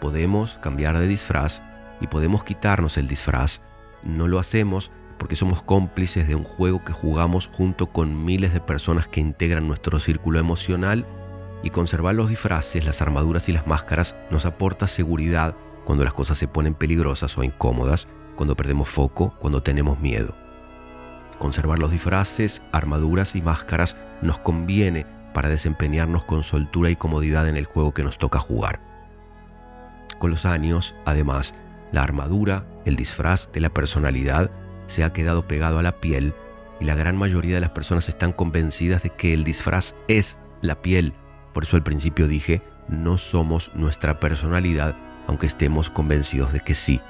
Podemos 0.00 0.58
cambiar 0.58 0.98
de 0.98 1.06
disfraz 1.06 1.62
y 2.00 2.08
podemos 2.08 2.42
quitarnos 2.42 2.96
el 2.96 3.06
disfraz. 3.06 3.62
No 4.02 4.26
lo 4.26 4.38
hacemos 4.38 4.90
porque 5.18 5.36
somos 5.36 5.62
cómplices 5.62 6.26
de 6.26 6.34
un 6.34 6.44
juego 6.44 6.84
que 6.84 6.92
jugamos 6.92 7.46
junto 7.46 7.86
con 7.92 8.24
miles 8.24 8.52
de 8.52 8.60
personas 8.60 9.06
que 9.06 9.20
integran 9.20 9.68
nuestro 9.68 10.00
círculo 10.00 10.38
emocional 10.38 11.06
y 11.62 11.70
conservar 11.70 12.14
los 12.14 12.28
disfraces, 12.28 12.84
las 12.84 13.00
armaduras 13.00 13.48
y 13.48 13.52
las 13.52 13.66
máscaras 13.66 14.16
nos 14.30 14.44
aporta 14.44 14.86
seguridad 14.88 15.56
cuando 15.84 16.04
las 16.04 16.12
cosas 16.12 16.38
se 16.38 16.48
ponen 16.48 16.74
peligrosas 16.74 17.38
o 17.38 17.44
incómodas, 17.44 18.08
cuando 18.36 18.56
perdemos 18.56 18.88
foco, 18.88 19.34
cuando 19.38 19.62
tenemos 19.62 20.00
miedo. 20.00 20.36
Conservar 21.38 21.78
los 21.78 21.90
disfraces, 21.90 22.62
armaduras 22.72 23.36
y 23.36 23.42
máscaras 23.42 23.96
nos 24.22 24.38
conviene 24.38 25.06
para 25.34 25.50
desempeñarnos 25.50 26.24
con 26.24 26.42
soltura 26.42 26.88
y 26.88 26.96
comodidad 26.96 27.46
en 27.46 27.58
el 27.58 27.66
juego 27.66 27.92
que 27.92 28.02
nos 28.02 28.16
toca 28.16 28.38
jugar. 28.38 28.80
Con 30.18 30.30
los 30.30 30.46
años, 30.46 30.94
además, 31.04 31.54
la 31.92 32.02
armadura, 32.02 32.64
el 32.86 32.96
disfraz 32.96 33.52
de 33.52 33.60
la 33.60 33.68
personalidad, 33.68 34.50
se 34.86 35.04
ha 35.04 35.12
quedado 35.12 35.46
pegado 35.46 35.78
a 35.78 35.82
la 35.82 36.00
piel 36.00 36.34
y 36.80 36.86
la 36.86 36.94
gran 36.94 37.16
mayoría 37.16 37.56
de 37.56 37.60
las 37.60 37.70
personas 37.70 38.08
están 38.08 38.32
convencidas 38.32 39.02
de 39.02 39.10
que 39.10 39.34
el 39.34 39.44
disfraz 39.44 39.94
es 40.08 40.38
la 40.62 40.80
piel. 40.80 41.12
Por 41.52 41.64
eso 41.64 41.76
al 41.76 41.82
principio 41.82 42.26
dije, 42.26 42.62
no 42.88 43.18
somos 43.18 43.70
nuestra 43.74 44.20
personalidad, 44.20 44.96
aunque 45.26 45.46
estemos 45.46 45.90
convencidos 45.90 46.52
de 46.52 46.60
que 46.60 46.74
sí. 46.74 47.00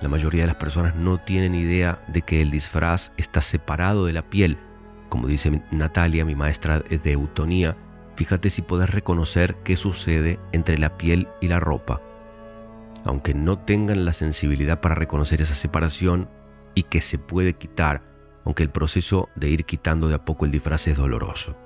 La 0.00 0.08
mayoría 0.08 0.42
de 0.42 0.48
las 0.48 0.56
personas 0.56 0.94
no 0.94 1.18
tienen 1.18 1.54
idea 1.54 2.02
de 2.08 2.22
que 2.22 2.42
el 2.42 2.50
disfraz 2.50 3.12
está 3.16 3.40
separado 3.40 4.06
de 4.06 4.12
la 4.12 4.22
piel 4.22 4.58
como 5.08 5.28
dice 5.28 5.62
Natalia, 5.70 6.24
mi 6.24 6.34
maestra 6.34 6.80
de 6.80 7.12
eutonía, 7.12 7.76
fíjate 8.16 8.50
si 8.50 8.62
puedes 8.62 8.90
reconocer 8.90 9.56
qué 9.64 9.76
sucede 9.76 10.40
entre 10.52 10.78
la 10.78 10.96
piel 10.96 11.28
y 11.40 11.48
la 11.48 11.60
ropa. 11.60 12.00
Aunque 13.04 13.34
no 13.34 13.58
tengan 13.58 14.04
la 14.04 14.12
sensibilidad 14.12 14.80
para 14.80 14.94
reconocer 14.94 15.40
esa 15.40 15.54
separación 15.54 16.28
y 16.74 16.84
que 16.84 17.00
se 17.00 17.18
puede 17.18 17.54
quitar, 17.54 18.02
aunque 18.44 18.62
el 18.62 18.70
proceso 18.70 19.28
de 19.36 19.48
ir 19.48 19.64
quitando 19.64 20.08
de 20.08 20.16
a 20.16 20.24
poco 20.24 20.44
el 20.44 20.50
disfraz 20.50 20.88
es 20.88 20.96
doloroso. 20.96 21.56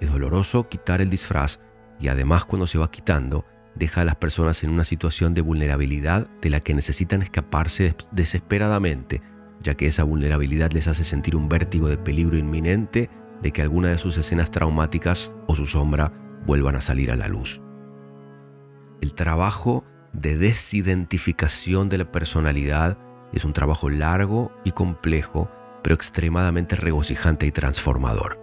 Es 0.00 0.10
doloroso 0.10 0.68
quitar 0.68 1.00
el 1.00 1.10
disfraz 1.10 1.60
y 2.00 2.08
además 2.08 2.44
cuando 2.44 2.66
se 2.66 2.78
va 2.78 2.90
quitando, 2.90 3.44
deja 3.74 4.02
a 4.02 4.04
las 4.04 4.16
personas 4.16 4.62
en 4.64 4.70
una 4.70 4.84
situación 4.84 5.34
de 5.34 5.40
vulnerabilidad 5.40 6.28
de 6.40 6.50
la 6.50 6.60
que 6.60 6.74
necesitan 6.74 7.22
escaparse 7.22 7.96
desesperadamente 8.12 9.22
ya 9.64 9.74
que 9.74 9.86
esa 9.86 10.04
vulnerabilidad 10.04 10.70
les 10.72 10.86
hace 10.86 11.02
sentir 11.02 11.34
un 11.34 11.48
vértigo 11.48 11.88
de 11.88 11.96
peligro 11.96 12.36
inminente 12.36 13.10
de 13.42 13.50
que 13.50 13.62
alguna 13.62 13.88
de 13.88 13.98
sus 13.98 14.16
escenas 14.18 14.50
traumáticas 14.50 15.32
o 15.48 15.56
su 15.56 15.66
sombra 15.66 16.12
vuelvan 16.46 16.76
a 16.76 16.80
salir 16.80 17.10
a 17.10 17.16
la 17.16 17.28
luz. 17.28 17.62
El 19.00 19.14
trabajo 19.14 19.84
de 20.12 20.36
desidentificación 20.36 21.88
de 21.88 21.98
la 21.98 22.12
personalidad 22.12 22.98
es 23.32 23.44
un 23.44 23.52
trabajo 23.52 23.88
largo 23.88 24.52
y 24.64 24.70
complejo, 24.72 25.50
pero 25.82 25.94
extremadamente 25.94 26.76
regocijante 26.76 27.46
y 27.46 27.50
transformador. 27.50 28.40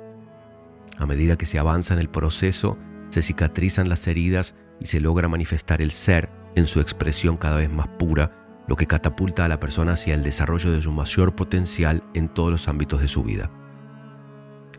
A 0.97 1.05
medida 1.05 1.37
que 1.37 1.45
se 1.45 1.59
avanza 1.59 1.93
en 1.93 1.99
el 1.99 2.09
proceso, 2.09 2.77
se 3.09 3.21
cicatrizan 3.21 3.89
las 3.89 4.07
heridas 4.07 4.55
y 4.79 4.87
se 4.87 4.99
logra 4.99 5.27
manifestar 5.27 5.81
el 5.81 5.91
ser 5.91 6.29
en 6.55 6.67
su 6.67 6.81
expresión 6.81 7.37
cada 7.37 7.57
vez 7.57 7.71
más 7.71 7.87
pura 7.87 8.40
lo 8.71 8.77
que 8.77 8.87
catapulta 8.87 9.43
a 9.43 9.49
la 9.49 9.59
persona 9.59 9.91
hacia 9.91 10.15
el 10.15 10.23
desarrollo 10.23 10.71
de 10.71 10.79
su 10.79 10.93
mayor 10.93 11.35
potencial 11.35 12.05
en 12.13 12.29
todos 12.29 12.51
los 12.51 12.69
ámbitos 12.69 13.01
de 13.01 13.09
su 13.09 13.21
vida. 13.21 13.51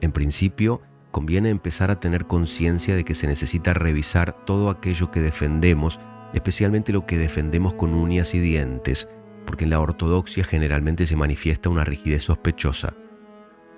En 0.01 0.13
principio, 0.13 0.81
conviene 1.11 1.51
empezar 1.51 1.91
a 1.91 2.01
tener 2.01 2.27
conciencia 2.27 2.97
de 2.97 3.05
que 3.05 3.15
se 3.15 3.27
necesita 3.27 3.75
revisar 3.75 4.33
todo 4.47 4.71
aquello 4.71 5.11
que 5.11 5.21
defendemos, 5.21 6.01
especialmente 6.33 6.95
lo 6.95 7.05
que 7.05 7.19
defendemos 7.19 7.75
con 7.75 7.93
uñas 7.93 8.33
y 8.33 8.41
dientes, 8.41 9.11
porque 9.45 9.65
en 9.65 9.71
la 9.71 9.81
ortodoxia 9.81 10.43
generalmente 10.43 11.05
se 11.05 11.17
manifiesta 11.17 11.69
una 11.69 11.85
rigidez 11.85 12.23
sospechosa. 12.23 12.95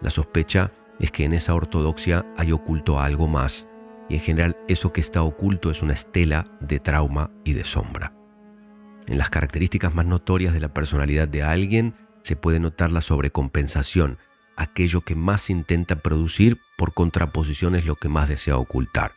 La 0.00 0.10
sospecha 0.10 0.70
es 1.00 1.10
que 1.10 1.24
en 1.24 1.32
esa 1.32 1.56
ortodoxia 1.56 2.24
hay 2.36 2.52
oculto 2.52 3.00
algo 3.00 3.26
más, 3.26 3.66
y 4.08 4.14
en 4.14 4.20
general 4.20 4.56
eso 4.68 4.92
que 4.92 5.00
está 5.00 5.24
oculto 5.24 5.72
es 5.72 5.82
una 5.82 5.94
estela 5.94 6.56
de 6.60 6.78
trauma 6.78 7.32
y 7.42 7.54
de 7.54 7.64
sombra. 7.64 8.14
En 9.06 9.18
las 9.18 9.30
características 9.30 9.94
más 9.94 10.06
notorias 10.06 10.54
de 10.54 10.60
la 10.60 10.72
personalidad 10.72 11.28
de 11.28 11.42
alguien 11.42 11.94
se 12.22 12.36
puede 12.36 12.58
notar 12.58 12.90
la 12.90 13.02
sobrecompensación, 13.02 14.18
aquello 14.56 15.02
que 15.02 15.14
más 15.14 15.50
intenta 15.50 15.96
producir 15.96 16.58
por 16.78 16.94
contraposición 16.94 17.74
es 17.74 17.86
lo 17.86 17.96
que 17.96 18.08
más 18.08 18.28
desea 18.28 18.56
ocultar. 18.56 19.12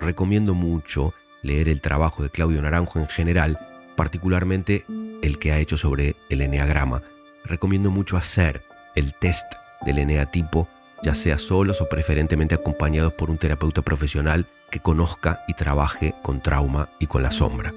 Recomiendo 0.00 0.54
mucho 0.54 1.14
leer 1.42 1.68
el 1.68 1.80
trabajo 1.80 2.22
de 2.22 2.30
Claudio 2.30 2.60
Naranjo 2.60 2.98
en 2.98 3.08
general, 3.08 3.58
particularmente 3.96 4.84
el 5.22 5.38
que 5.38 5.52
ha 5.52 5.58
hecho 5.58 5.76
sobre 5.76 6.16
el 6.28 6.40
eneagrama. 6.42 7.02
Recomiendo 7.44 7.90
mucho 7.90 8.16
hacer 8.16 8.62
el 8.94 9.14
test 9.14 9.46
del 9.84 9.98
eneatipo 9.98 10.68
ya 11.02 11.14
sea 11.14 11.38
solos 11.38 11.80
o 11.80 11.88
preferentemente 11.88 12.54
acompañados 12.54 13.12
por 13.12 13.30
un 13.30 13.38
terapeuta 13.38 13.82
profesional 13.82 14.46
que 14.70 14.80
conozca 14.80 15.44
y 15.48 15.54
trabaje 15.54 16.14
con 16.22 16.42
trauma 16.42 16.90
y 16.98 17.06
con 17.06 17.22
la 17.22 17.30
sombra. 17.30 17.74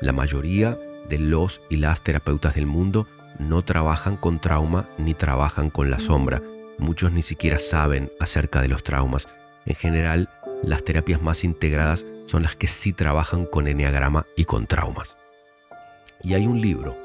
La 0.00 0.12
mayoría 0.12 0.78
de 1.08 1.18
los 1.18 1.62
y 1.70 1.76
las 1.76 2.02
terapeutas 2.02 2.54
del 2.54 2.66
mundo 2.66 3.06
no 3.38 3.62
trabajan 3.62 4.16
con 4.16 4.40
trauma 4.40 4.88
ni 4.98 5.14
trabajan 5.14 5.70
con 5.70 5.90
la 5.90 5.98
sombra. 5.98 6.42
Muchos 6.78 7.12
ni 7.12 7.22
siquiera 7.22 7.58
saben 7.58 8.10
acerca 8.20 8.60
de 8.60 8.68
los 8.68 8.82
traumas. 8.82 9.28
En 9.66 9.74
general, 9.74 10.28
las 10.62 10.84
terapias 10.84 11.22
más 11.22 11.44
integradas 11.44 12.04
son 12.26 12.42
las 12.42 12.56
que 12.56 12.66
sí 12.66 12.92
trabajan 12.92 13.46
con 13.46 13.68
eneagrama 13.68 14.26
y 14.36 14.44
con 14.44 14.66
traumas. 14.66 15.16
Y 16.22 16.34
hay 16.34 16.46
un 16.46 16.60
libro 16.60 16.96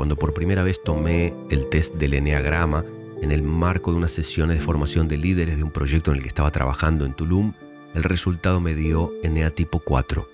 Cuando 0.00 0.16
por 0.16 0.32
primera 0.32 0.62
vez 0.62 0.82
tomé 0.82 1.34
el 1.50 1.68
test 1.68 1.96
del 1.96 2.14
Enneagrama 2.14 2.86
en 3.20 3.32
el 3.32 3.42
marco 3.42 3.90
de 3.90 3.98
unas 3.98 4.12
sesiones 4.12 4.56
de 4.56 4.62
formación 4.62 5.08
de 5.08 5.18
líderes 5.18 5.58
de 5.58 5.62
un 5.62 5.70
proyecto 5.70 6.10
en 6.10 6.16
el 6.16 6.22
que 6.22 6.28
estaba 6.28 6.50
trabajando 6.50 7.04
en 7.04 7.12
Tulum, 7.12 7.52
el 7.94 8.02
resultado 8.04 8.62
me 8.62 8.74
dio 8.74 9.12
Enea 9.22 9.50
tipo 9.50 9.78
4. 9.80 10.26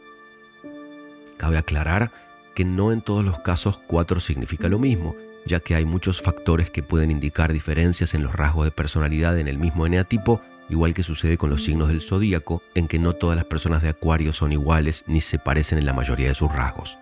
Cabe 1.37 1.59
aclarar 1.59 2.12
que 2.55 2.64
no 2.64 2.92
en 2.92 3.02
todos 3.02 3.24
los 3.24 3.40
casos 3.40 3.83
4 3.88 4.20
significa 4.20 4.68
lo 4.68 4.79
mismo, 4.79 5.16
ya 5.46 5.59
que 5.59 5.74
hay 5.74 5.85
muchos 5.85 6.22
factores 6.22 6.70
que 6.70 6.85
pueden 6.85 7.11
indicar 7.11 7.52
diferencias 7.52 8.14
en 8.14 8.22
los 8.22 8.37
rasgos 8.37 8.66
de 8.66 8.70
personalidad 8.70 9.37
en 9.37 9.48
el 9.48 9.59
mismo 9.59 9.85
eneatipo 9.85 10.42
igual 10.68 10.94
que 10.94 11.02
sucede 11.02 11.38
con 11.38 11.50
los 11.50 11.64
signos 11.64 11.88
del 11.88 12.02
zodíaco, 12.02 12.62
en 12.76 12.87
que 12.87 13.00
no 13.00 13.14
todas 13.14 13.35
las 13.35 13.46
personas 13.46 13.83
de 13.83 13.88
Acuario 13.88 14.33
son 14.33 14.52
iguales 14.52 15.02
ni 15.09 15.20
se 15.20 15.40
parecen 15.40 15.79
en 15.79 15.87
la 15.87 15.92
mayoría 15.92 16.29
de 16.29 16.37
sus 16.37 16.52
rasgos. 16.52 17.00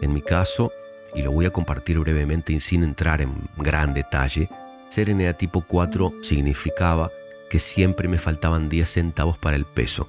En 0.00 0.14
mi 0.14 0.22
caso, 0.22 0.72
y 1.14 1.22
lo 1.22 1.32
voy 1.32 1.46
a 1.46 1.50
compartir 1.50 1.98
brevemente 1.98 2.52
y 2.52 2.60
sin 2.60 2.84
entrar 2.84 3.22
en 3.22 3.48
gran 3.56 3.92
detalle, 3.92 4.48
ser 4.88 5.10
eneatipo 5.10 5.62
4 5.62 6.14
significaba 6.22 7.10
que 7.48 7.58
siempre 7.58 8.08
me 8.08 8.18
faltaban 8.18 8.68
10 8.68 8.88
centavos 8.88 9.38
para 9.38 9.56
el 9.56 9.64
peso. 9.64 10.08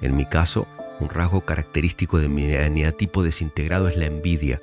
En 0.00 0.16
mi 0.16 0.26
caso, 0.26 0.66
un 1.00 1.08
rasgo 1.08 1.42
característico 1.42 2.18
de 2.18 2.28
mi 2.28 2.44
eneatipo 2.52 3.22
desintegrado 3.22 3.88
es 3.88 3.96
la 3.96 4.06
envidia, 4.06 4.60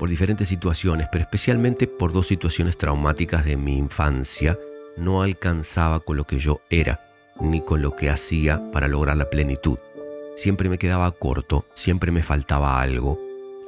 por 0.00 0.08
diferentes 0.08 0.48
situaciones, 0.48 1.08
pero 1.12 1.24
especialmente 1.24 1.86
por 1.86 2.14
dos 2.14 2.26
situaciones 2.26 2.78
traumáticas 2.78 3.44
de 3.44 3.58
mi 3.58 3.76
infancia 3.76 4.58
no 4.96 5.22
alcanzaba 5.22 6.00
con 6.00 6.16
lo 6.16 6.24
que 6.24 6.38
yo 6.38 6.62
era, 6.70 7.06
ni 7.38 7.60
con 7.62 7.82
lo 7.82 7.94
que 7.94 8.08
hacía 8.08 8.70
para 8.72 8.88
lograr 8.88 9.18
la 9.18 9.28
plenitud. 9.28 9.78
Siempre 10.36 10.70
me 10.70 10.78
quedaba 10.78 11.10
corto, 11.10 11.66
siempre 11.74 12.12
me 12.12 12.22
faltaba 12.22 12.80
algo, 12.80 13.20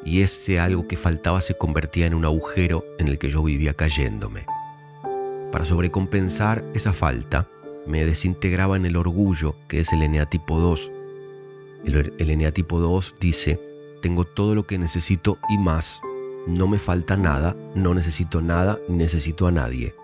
y 0.04 0.22
ese 0.22 0.58
algo 0.58 0.88
que 0.88 0.96
faltaba 0.96 1.40
se 1.40 1.54
convertía 1.54 2.06
en 2.06 2.14
un 2.14 2.24
agujero 2.24 2.84
en 2.98 3.08
el 3.08 3.18
que 3.18 3.30
yo 3.30 3.42
vivía 3.42 3.74
cayéndome. 3.74 4.46
Para 5.50 5.64
sobrecompensar 5.64 6.64
esa 6.74 6.92
falta, 6.92 7.48
me 7.86 8.04
desintegraba 8.04 8.76
en 8.76 8.86
el 8.86 8.96
orgullo, 8.96 9.56
que 9.68 9.80
es 9.80 9.92
el 9.92 10.02
eneatipo 10.02 10.58
2. 10.58 10.92
El, 11.84 12.14
el 12.18 12.30
eneatipo 12.30 12.78
2 12.78 13.16
dice, 13.20 13.60
tengo 14.00 14.24
todo 14.24 14.54
lo 14.54 14.66
que 14.66 14.78
necesito 14.78 15.38
y 15.48 15.58
más, 15.58 16.00
no 16.46 16.66
me 16.68 16.78
falta 16.78 17.16
nada, 17.16 17.56
no 17.74 17.94
necesito 17.94 18.40
nada, 18.40 18.78
ni 18.88 18.96
necesito 18.96 19.46
a 19.46 19.52
nadie 19.52 19.94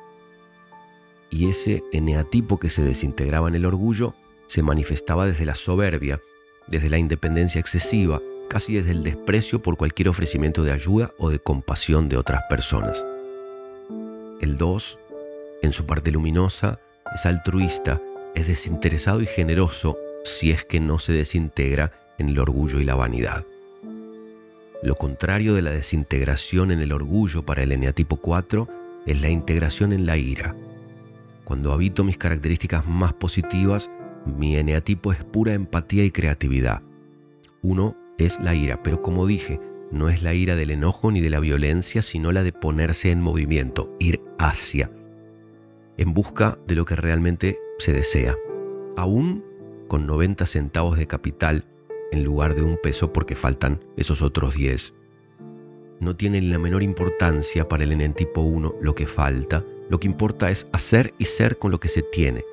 y 1.30 1.48
ese 1.48 1.82
eneatipo 1.92 2.58
que 2.58 2.70
se 2.70 2.82
desintegraba 2.82 3.48
en 3.48 3.54
el 3.54 3.66
orgullo 3.66 4.14
se 4.46 4.62
manifestaba 4.62 5.26
desde 5.26 5.44
la 5.44 5.54
soberbia, 5.54 6.20
desde 6.68 6.88
la 6.88 6.98
independencia 6.98 7.60
excesiva, 7.60 8.20
casi 8.48 8.74
desde 8.74 8.92
el 8.92 9.02
desprecio 9.02 9.62
por 9.62 9.76
cualquier 9.76 10.08
ofrecimiento 10.08 10.64
de 10.64 10.72
ayuda 10.72 11.10
o 11.18 11.30
de 11.30 11.38
compasión 11.38 12.08
de 12.08 12.16
otras 12.16 12.42
personas. 12.48 13.06
El 14.40 14.56
2, 14.56 14.98
en 15.62 15.72
su 15.72 15.86
parte 15.86 16.10
luminosa, 16.10 16.80
es 17.14 17.26
altruista, 17.26 18.00
es 18.34 18.46
desinteresado 18.46 19.20
y 19.20 19.26
generoso 19.26 19.98
si 20.24 20.50
es 20.50 20.64
que 20.64 20.80
no 20.80 20.98
se 20.98 21.12
desintegra 21.12 21.92
en 22.18 22.30
el 22.30 22.38
orgullo 22.38 22.80
y 22.80 22.84
la 22.84 22.94
vanidad. 22.94 23.44
Lo 24.82 24.94
contrario 24.94 25.54
de 25.54 25.62
la 25.62 25.70
desintegración 25.70 26.70
en 26.70 26.80
el 26.80 26.92
orgullo 26.92 27.44
para 27.44 27.62
el 27.62 27.72
eneatipo 27.72 28.16
4 28.16 28.68
es 29.06 29.20
la 29.20 29.28
integración 29.28 29.92
en 29.92 30.06
la 30.06 30.16
ira, 30.16 30.54
cuando 31.48 31.72
habito 31.72 32.04
mis 32.04 32.18
características 32.18 32.86
más 32.86 33.14
positivas, 33.14 33.90
mi 34.26 34.58
eneatipo 34.58 35.14
es 35.14 35.24
pura 35.24 35.54
empatía 35.54 36.04
y 36.04 36.10
creatividad. 36.10 36.82
Uno 37.62 37.96
es 38.18 38.40
la 38.40 38.54
ira, 38.54 38.82
pero 38.82 39.02
como 39.02 39.26
dije, 39.26 39.60
no 39.90 40.08
es 40.08 40.22
la 40.22 40.34
ira 40.34 40.56
del 40.56 40.70
enojo 40.70 41.10
ni 41.10 41.20
de 41.20 41.30
la 41.30 41.40
violencia, 41.40 42.02
sino 42.02 42.32
la 42.32 42.42
de 42.42 42.52
ponerse 42.52 43.10
en 43.10 43.20
movimiento, 43.20 43.94
ir 43.98 44.20
hacia, 44.38 44.90
en 45.96 46.14
busca 46.14 46.58
de 46.66 46.74
lo 46.74 46.84
que 46.84 46.96
realmente 46.96 47.58
se 47.78 47.92
desea, 47.92 48.36
aún 48.96 49.44
con 49.88 50.06
90 50.06 50.46
centavos 50.46 50.98
de 50.98 51.06
capital 51.06 51.64
en 52.12 52.24
lugar 52.24 52.54
de 52.54 52.62
un 52.62 52.78
peso 52.82 53.12
porque 53.12 53.34
faltan 53.34 53.84
esos 53.96 54.22
otros 54.22 54.54
10. 54.54 54.94
No 56.00 56.16
tiene 56.16 56.40
la 56.42 56.58
menor 56.58 56.82
importancia 56.82 57.68
para 57.68 57.84
el 57.84 57.92
enetipo 57.92 58.42
1 58.42 58.76
lo 58.80 58.94
que 58.94 59.06
falta, 59.06 59.64
lo 59.88 59.98
que 59.98 60.06
importa 60.06 60.50
es 60.50 60.68
hacer 60.72 61.14
y 61.18 61.24
ser 61.24 61.58
con 61.58 61.70
lo 61.70 61.80
que 61.80 61.88
se 61.88 62.02
tiene. 62.02 62.44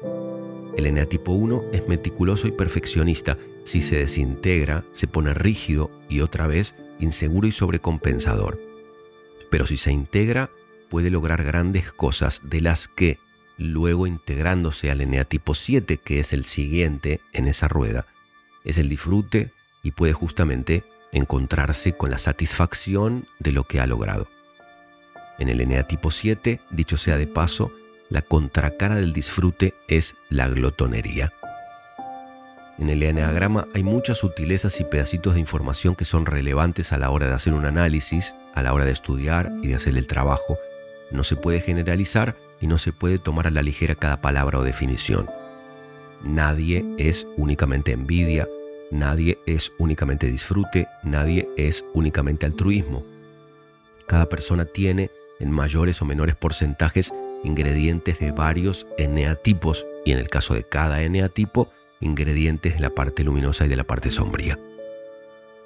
El 0.78 0.88
eneatipo 0.88 1.32
1 1.32 1.65
es 1.71 1.88
meticuloso 1.88 2.47
y 2.47 2.51
perfeccionista. 2.51 3.38
Si 3.65 3.82
se 3.82 3.97
desintegra, 3.97 4.86
se 4.93 5.08
pone 5.08 5.34
rígido 5.34 5.91
y 6.08 6.21
otra 6.21 6.47
vez 6.47 6.75
inseguro 6.99 7.47
y 7.47 7.51
sobrecompensador. 7.51 8.60
Pero 9.49 9.65
si 9.65 9.75
se 9.75 9.91
integra, 9.91 10.49
puede 10.89 11.10
lograr 11.10 11.43
grandes 11.43 11.91
cosas 11.91 12.41
de 12.43 12.62
las 12.62 12.88
que, 12.88 13.19
luego 13.58 14.08
integrándose 14.08 14.91
al 14.91 15.01
eneatipo 15.01 15.56
7, 15.56 15.97
que 15.97 16.19
es 16.19 16.32
el 16.32 16.45
siguiente 16.45 17.21
en 17.34 17.47
esa 17.47 17.67
rueda, 17.67 18.06
es 18.63 18.78
el 18.78 18.88
disfrute 18.88 19.51
y 19.84 19.91
puede 19.91 20.13
justamente 20.13 20.84
encontrarse 21.12 21.97
con 21.97 22.12
la 22.12 22.17
satisfacción 22.17 23.28
de 23.39 23.51
lo 23.51 23.63
que 23.63 23.80
ha 23.80 23.88
logrado. 23.88 24.30
En 25.39 25.49
el 25.49 25.60
eneatipo 25.60 26.12
7, 26.12 26.62
dicho 26.71 26.97
sea 26.97 27.17
de 27.17 27.28
paso, 27.28 27.71
la 28.10 28.21
contracara 28.21 28.95
del 28.95 29.12
disfrute 29.12 29.73
es 29.88 30.15
la 30.30 30.47
glotonería. 30.47 31.34
En 32.78 32.90
el 32.90 33.04
eneagrama 33.04 33.68
hay 33.74 33.84
muchas 33.84 34.18
sutilezas 34.18 34.80
y 34.82 34.84
pedacitos 34.84 35.34
de 35.34 35.40
información 35.40 35.96
que 35.96 36.04
son 36.04 36.26
relevantes 36.26 36.92
a 36.92 36.98
la 36.98 37.10
hora 37.10 37.28
de 37.28 37.34
hacer 37.34 37.54
un 37.54 37.66
análisis, 37.66 38.36
a 38.54 38.62
la 38.62 38.74
hora 38.74 38.86
de 38.86 38.92
estudiar 38.92 39.52
y 39.62 39.68
de 39.70 39.76
hacer 39.76 39.98
el 39.98 40.08
trabajo. 40.08 40.58
No 41.10 41.24
se 41.24 41.38
puede 41.38 41.62
generalizar 41.62 42.36
y 42.60 42.68
no 42.68 42.78
se 42.78 42.92
puede 42.92 43.18
tomar 43.18 43.48
a 43.48 43.52
la 43.52 43.62
ligera 43.62 43.96
cada 43.96 44.22
palabra 44.22 44.60
o 44.60 44.64
definición. 44.64 45.30
Nadie 46.24 46.86
es 46.98 47.28
únicamente 47.38 47.94
envidia, 47.94 48.48
nadie 48.92 49.40
es 49.46 49.72
únicamente 49.78 50.28
disfrute, 50.28 50.88
nadie 51.04 51.48
es 51.56 51.86
únicamente 51.94 52.46
altruismo. 52.46 53.06
Cada 54.08 54.28
persona 54.28 54.66
tiene 54.66 55.12
en 55.40 55.52
mayores 55.52 56.02
o 56.02 56.06
menores 56.06 56.36
porcentajes 56.36 57.14
ingredientes 57.44 58.20
de 58.20 58.32
varios 58.32 58.88
eneatipos 58.98 59.86
y 60.04 60.12
en 60.12 60.18
el 60.18 60.30
caso 60.30 60.54
de 60.54 60.64
cada 60.64 61.04
eneatipo, 61.04 61.70
ingredientes 62.00 62.76
de 62.76 62.80
la 62.80 62.90
parte 62.90 63.24
luminosa 63.24 63.66
y 63.66 63.70
de 63.70 63.76
la 63.76 63.84
parte 63.84 64.12
sombría. 64.12 64.60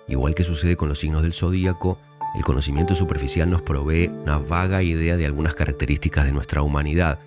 Igual 0.08 0.36
que 0.36 0.44
sucede 0.44 0.76
con 0.76 0.90
los 0.90 1.00
signos 1.00 1.22
del 1.22 1.34
zodíaco, 1.34 2.00
el 2.36 2.44
conocimiento 2.44 2.96
superficial 2.96 3.50
nos 3.50 3.62
provee 3.62 4.08
una 4.08 4.38
vaga 4.38 4.84
idea 4.84 5.18
de 5.18 5.26
algunas 5.26 5.56
características 5.56 6.26
de 6.26 6.34
nuestra 6.34 6.62
humanidad. 6.62 7.20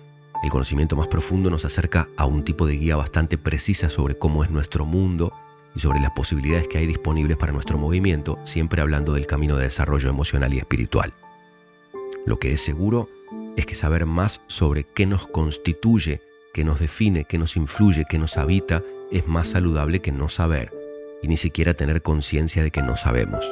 El 0.43 0.49
conocimiento 0.49 0.95
más 0.95 1.07
profundo 1.07 1.49
nos 1.49 1.65
acerca 1.65 2.09
a 2.17 2.25
un 2.25 2.43
tipo 2.43 2.67
de 2.67 2.77
guía 2.77 2.95
bastante 2.95 3.37
precisa 3.37 3.89
sobre 3.89 4.17
cómo 4.17 4.43
es 4.43 4.49
nuestro 4.49 4.85
mundo 4.85 5.33
y 5.75 5.79
sobre 5.79 5.99
las 5.99 6.11
posibilidades 6.11 6.67
que 6.67 6.77
hay 6.77 6.87
disponibles 6.87 7.37
para 7.37 7.51
nuestro 7.51 7.77
movimiento, 7.77 8.37
siempre 8.43 8.81
hablando 8.81 9.13
del 9.13 9.25
camino 9.25 9.55
de 9.57 9.63
desarrollo 9.63 10.09
emocional 10.09 10.53
y 10.53 10.57
espiritual. 10.57 11.13
Lo 12.25 12.37
que 12.37 12.53
es 12.53 12.61
seguro 12.61 13.09
es 13.57 13.65
que 13.65 13.75
saber 13.75 14.05
más 14.05 14.41
sobre 14.47 14.83
qué 14.83 15.05
nos 15.05 15.27
constituye, 15.27 16.21
qué 16.53 16.63
nos 16.63 16.79
define, 16.79 17.25
qué 17.25 17.37
nos 17.37 17.57
influye, 17.57 18.05
qué 18.09 18.17
nos 18.17 18.37
habita, 18.37 18.83
es 19.13 19.27
más 19.27 19.49
saludable 19.49 20.01
que 20.01 20.11
no 20.11 20.27
saber 20.27 20.73
y 21.21 21.27
ni 21.27 21.37
siquiera 21.37 21.73
tener 21.73 22.01
conciencia 22.01 22.63
de 22.63 22.71
que 22.71 22.81
no 22.81 22.97
sabemos. 22.97 23.45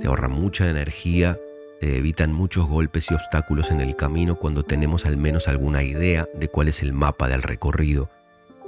Se 0.00 0.08
ahorra 0.08 0.28
mucha 0.28 0.68
energía, 0.68 1.38
se 1.80 1.98
evitan 1.98 2.32
muchos 2.32 2.66
golpes 2.66 3.10
y 3.10 3.14
obstáculos 3.14 3.70
en 3.70 3.80
el 3.80 3.94
camino 3.94 4.36
cuando 4.36 4.64
tenemos 4.64 5.06
al 5.06 5.18
menos 5.18 5.48
alguna 5.48 5.82
idea 5.82 6.26
de 6.34 6.48
cuál 6.48 6.68
es 6.68 6.82
el 6.82 6.92
mapa 6.92 7.28
del 7.28 7.42
recorrido, 7.42 8.10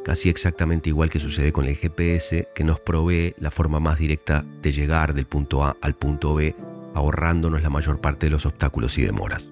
casi 0.04 0.28
exactamente 0.28 0.90
igual 0.90 1.10
que 1.10 1.18
sucede 1.18 1.50
con 1.50 1.64
el 1.64 1.76
GPS 1.76 2.46
que 2.54 2.62
nos 2.62 2.78
provee 2.78 3.34
la 3.38 3.50
forma 3.50 3.80
más 3.80 3.98
directa 3.98 4.44
de 4.62 4.70
llegar 4.70 5.14
del 5.14 5.26
punto 5.26 5.64
A 5.64 5.76
al 5.80 5.94
punto 5.94 6.34
B, 6.34 6.54
ahorrándonos 6.94 7.62
la 7.62 7.70
mayor 7.70 8.00
parte 8.00 8.26
de 8.26 8.32
los 8.32 8.46
obstáculos 8.46 8.98
y 8.98 9.02
demoras. 9.02 9.50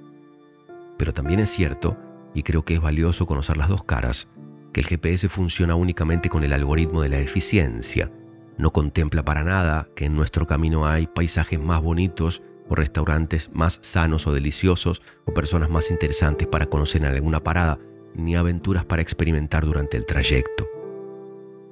Pero 0.97 1.13
también 1.13 1.41
es 1.41 1.51
cierto, 1.51 1.97
y 2.35 2.43
creo 2.43 2.65
que 2.65 2.75
es 2.75 2.81
valioso 2.81 3.27
conocer 3.27 3.57
las 3.57 3.69
dos 3.69 3.83
caras, 3.83 4.29
que 4.75 4.81
el 4.81 4.87
GPS 4.87 5.31
funciona 5.31 5.77
únicamente 5.77 6.29
con 6.29 6.45
el 6.45 6.53
algoritmo 6.53 7.01
de 7.01 7.09
la 7.09 7.21
eficiencia, 7.21 8.11
no 8.59 8.73
contempla 8.73 9.25
para 9.25 9.43
nada 9.45 9.89
que 9.97 10.05
en 10.05 10.17
nuestro 10.17 10.47
camino 10.47 10.87
hay 10.87 11.07
paisajes 11.07 11.59
más 11.59 11.81
bonitos 11.81 12.43
o 12.69 12.75
restaurantes 12.75 13.51
más 13.53 13.79
sanos 13.83 14.27
o 14.27 14.33
deliciosos 14.33 15.03
o 15.25 15.33
personas 15.33 15.71
más 15.71 15.91
interesantes 15.91 16.47
para 16.47 16.67
conocer 16.67 17.03
en 17.03 17.09
alguna 17.09 17.43
parada, 17.43 17.79
ni 18.15 18.37
aventuras 18.37 18.85
para 18.85 19.03
experimentar 19.03 19.65
durante 19.65 19.97
el 19.97 20.07
trayecto. 20.07 20.69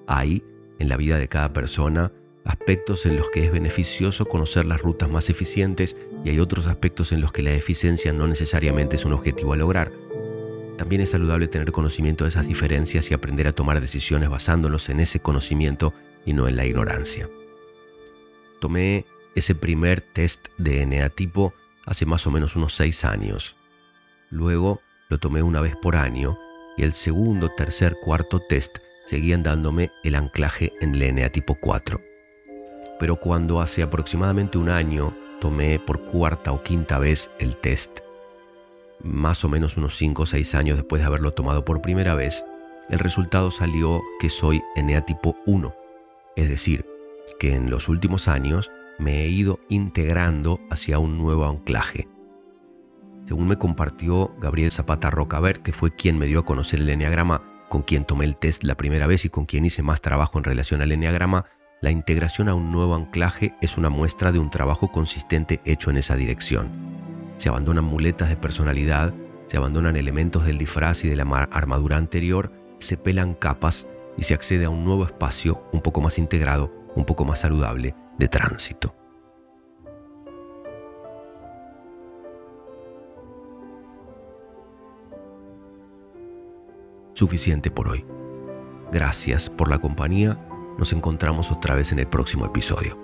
Hay, 0.06 0.44
en 0.78 0.88
la 0.88 0.96
vida 0.96 1.18
de 1.18 1.28
cada 1.28 1.52
persona, 1.52 2.12
aspectos 2.44 3.06
en 3.06 3.16
los 3.16 3.30
que 3.30 3.44
es 3.44 3.52
beneficioso 3.52 4.26
conocer 4.26 4.64
las 4.64 4.82
rutas 4.82 5.08
más 5.08 5.30
eficientes 5.30 5.96
y 6.24 6.30
hay 6.30 6.40
otros 6.40 6.66
aspectos 6.66 7.12
en 7.12 7.20
los 7.20 7.32
que 7.32 7.42
la 7.42 7.52
eficiencia 7.52 8.12
no 8.12 8.26
necesariamente 8.26 8.96
es 8.96 9.04
un 9.04 9.12
objetivo 9.12 9.52
a 9.52 9.56
lograr. 9.56 9.92
También 10.76 11.02
es 11.02 11.10
saludable 11.10 11.48
tener 11.48 11.72
conocimiento 11.72 12.24
de 12.24 12.30
esas 12.30 12.46
diferencias 12.46 13.10
y 13.10 13.14
aprender 13.14 13.46
a 13.46 13.52
tomar 13.52 13.80
decisiones 13.80 14.28
basándonos 14.28 14.88
en 14.88 15.00
ese 15.00 15.20
conocimiento 15.20 15.94
y 16.24 16.32
no 16.32 16.48
en 16.48 16.56
la 16.56 16.64
ignorancia. 16.64 17.28
Tomé 18.60 19.06
ese 19.34 19.54
primer 19.54 20.00
test 20.00 20.48
de 20.58 20.82
eneatipo 20.82 21.54
hace 21.84 22.06
más 22.06 22.26
o 22.26 22.30
menos 22.30 22.56
unos 22.56 22.74
seis 22.74 23.04
años. 23.04 23.56
Luego 24.30 24.80
lo 25.08 25.18
tomé 25.18 25.42
una 25.42 25.60
vez 25.60 25.76
por 25.76 25.96
año 25.96 26.38
y 26.76 26.82
el 26.82 26.92
segundo, 26.92 27.50
tercer, 27.50 27.96
cuarto 28.02 28.40
test 28.40 28.78
seguían 29.04 29.42
dándome 29.42 29.90
el 30.04 30.14
anclaje 30.14 30.72
en 30.80 30.94
el 30.94 31.02
eneatipo 31.02 31.56
4. 31.60 32.00
Pero 32.98 33.16
cuando 33.16 33.60
hace 33.60 33.82
aproximadamente 33.82 34.58
un 34.58 34.68
año 34.68 35.14
tomé 35.40 35.78
por 35.78 36.02
cuarta 36.04 36.52
o 36.52 36.62
quinta 36.62 36.98
vez 36.98 37.30
el 37.38 37.56
test, 37.56 37.98
más 39.02 39.44
o 39.44 39.48
menos 39.48 39.76
unos 39.76 39.96
5 39.96 40.22
o 40.22 40.26
6 40.26 40.54
años 40.54 40.76
después 40.76 41.00
de 41.00 41.06
haberlo 41.06 41.32
tomado 41.32 41.64
por 41.64 41.82
primera 41.82 42.14
vez, 42.14 42.44
el 42.90 42.98
resultado 42.98 43.50
salió 43.50 44.02
que 44.20 44.28
soy 44.28 44.62
eneatipo 44.76 45.36
1 45.46 45.82
es 46.36 46.48
decir, 46.48 46.86
que 47.38 47.54
en 47.54 47.70
los 47.70 47.88
últimos 47.88 48.28
años 48.28 48.70
me 48.98 49.22
he 49.22 49.28
ido 49.28 49.58
integrando 49.68 50.60
hacia 50.70 50.98
un 50.98 51.18
nuevo 51.18 51.46
anclaje. 51.46 52.08
Según 53.24 53.48
me 53.48 53.58
compartió 53.58 54.34
Gabriel 54.40 54.72
Zapata 54.72 55.10
Rocabert, 55.10 55.62
que 55.62 55.72
fue 55.72 55.94
quien 55.94 56.18
me 56.18 56.26
dio 56.26 56.40
a 56.40 56.44
conocer 56.44 56.80
el 56.80 56.88
Enneagrama, 56.88 57.42
con 57.68 57.82
quien 57.82 58.04
tomé 58.04 58.24
el 58.24 58.36
test 58.36 58.64
la 58.64 58.76
primera 58.76 59.06
vez 59.06 59.24
y 59.24 59.30
con 59.30 59.46
quien 59.46 59.64
hice 59.64 59.82
más 59.82 60.00
trabajo 60.00 60.38
en 60.38 60.44
relación 60.44 60.82
al 60.82 60.92
Enneagrama, 60.92 61.46
la 61.80 61.90
integración 61.90 62.48
a 62.48 62.54
un 62.54 62.70
nuevo 62.70 62.94
anclaje 62.94 63.54
es 63.60 63.76
una 63.76 63.88
muestra 63.88 64.30
de 64.30 64.38
un 64.38 64.50
trabajo 64.50 64.92
consistente 64.92 65.60
hecho 65.64 65.90
en 65.90 65.96
esa 65.96 66.16
dirección. 66.16 67.11
Se 67.42 67.48
abandonan 67.48 67.84
muletas 67.84 68.28
de 68.28 68.36
personalidad, 68.36 69.12
se 69.48 69.56
abandonan 69.56 69.96
elementos 69.96 70.46
del 70.46 70.58
disfraz 70.58 71.02
y 71.02 71.08
de 71.08 71.16
la 71.16 71.24
armadura 71.50 71.96
anterior, 71.96 72.52
se 72.78 72.96
pelan 72.96 73.34
capas 73.34 73.88
y 74.16 74.22
se 74.22 74.34
accede 74.34 74.66
a 74.66 74.70
un 74.70 74.84
nuevo 74.84 75.04
espacio 75.04 75.60
un 75.72 75.80
poco 75.80 76.00
más 76.00 76.18
integrado, 76.18 76.72
un 76.94 77.04
poco 77.04 77.24
más 77.24 77.40
saludable 77.40 77.96
de 78.16 78.28
tránsito. 78.28 78.94
Suficiente 87.12 87.72
por 87.72 87.88
hoy. 87.88 88.06
Gracias 88.92 89.50
por 89.50 89.68
la 89.68 89.80
compañía. 89.80 90.38
Nos 90.78 90.92
encontramos 90.92 91.50
otra 91.50 91.74
vez 91.74 91.90
en 91.90 91.98
el 91.98 92.06
próximo 92.06 92.46
episodio. 92.46 93.01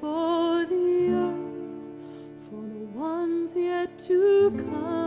for 0.00 0.64
the 0.66 1.08
earth, 1.12 2.48
for 2.48 2.62
the 2.66 2.84
ones 2.98 3.54
yet 3.56 3.98
to 3.98 4.50
come. 4.50 5.01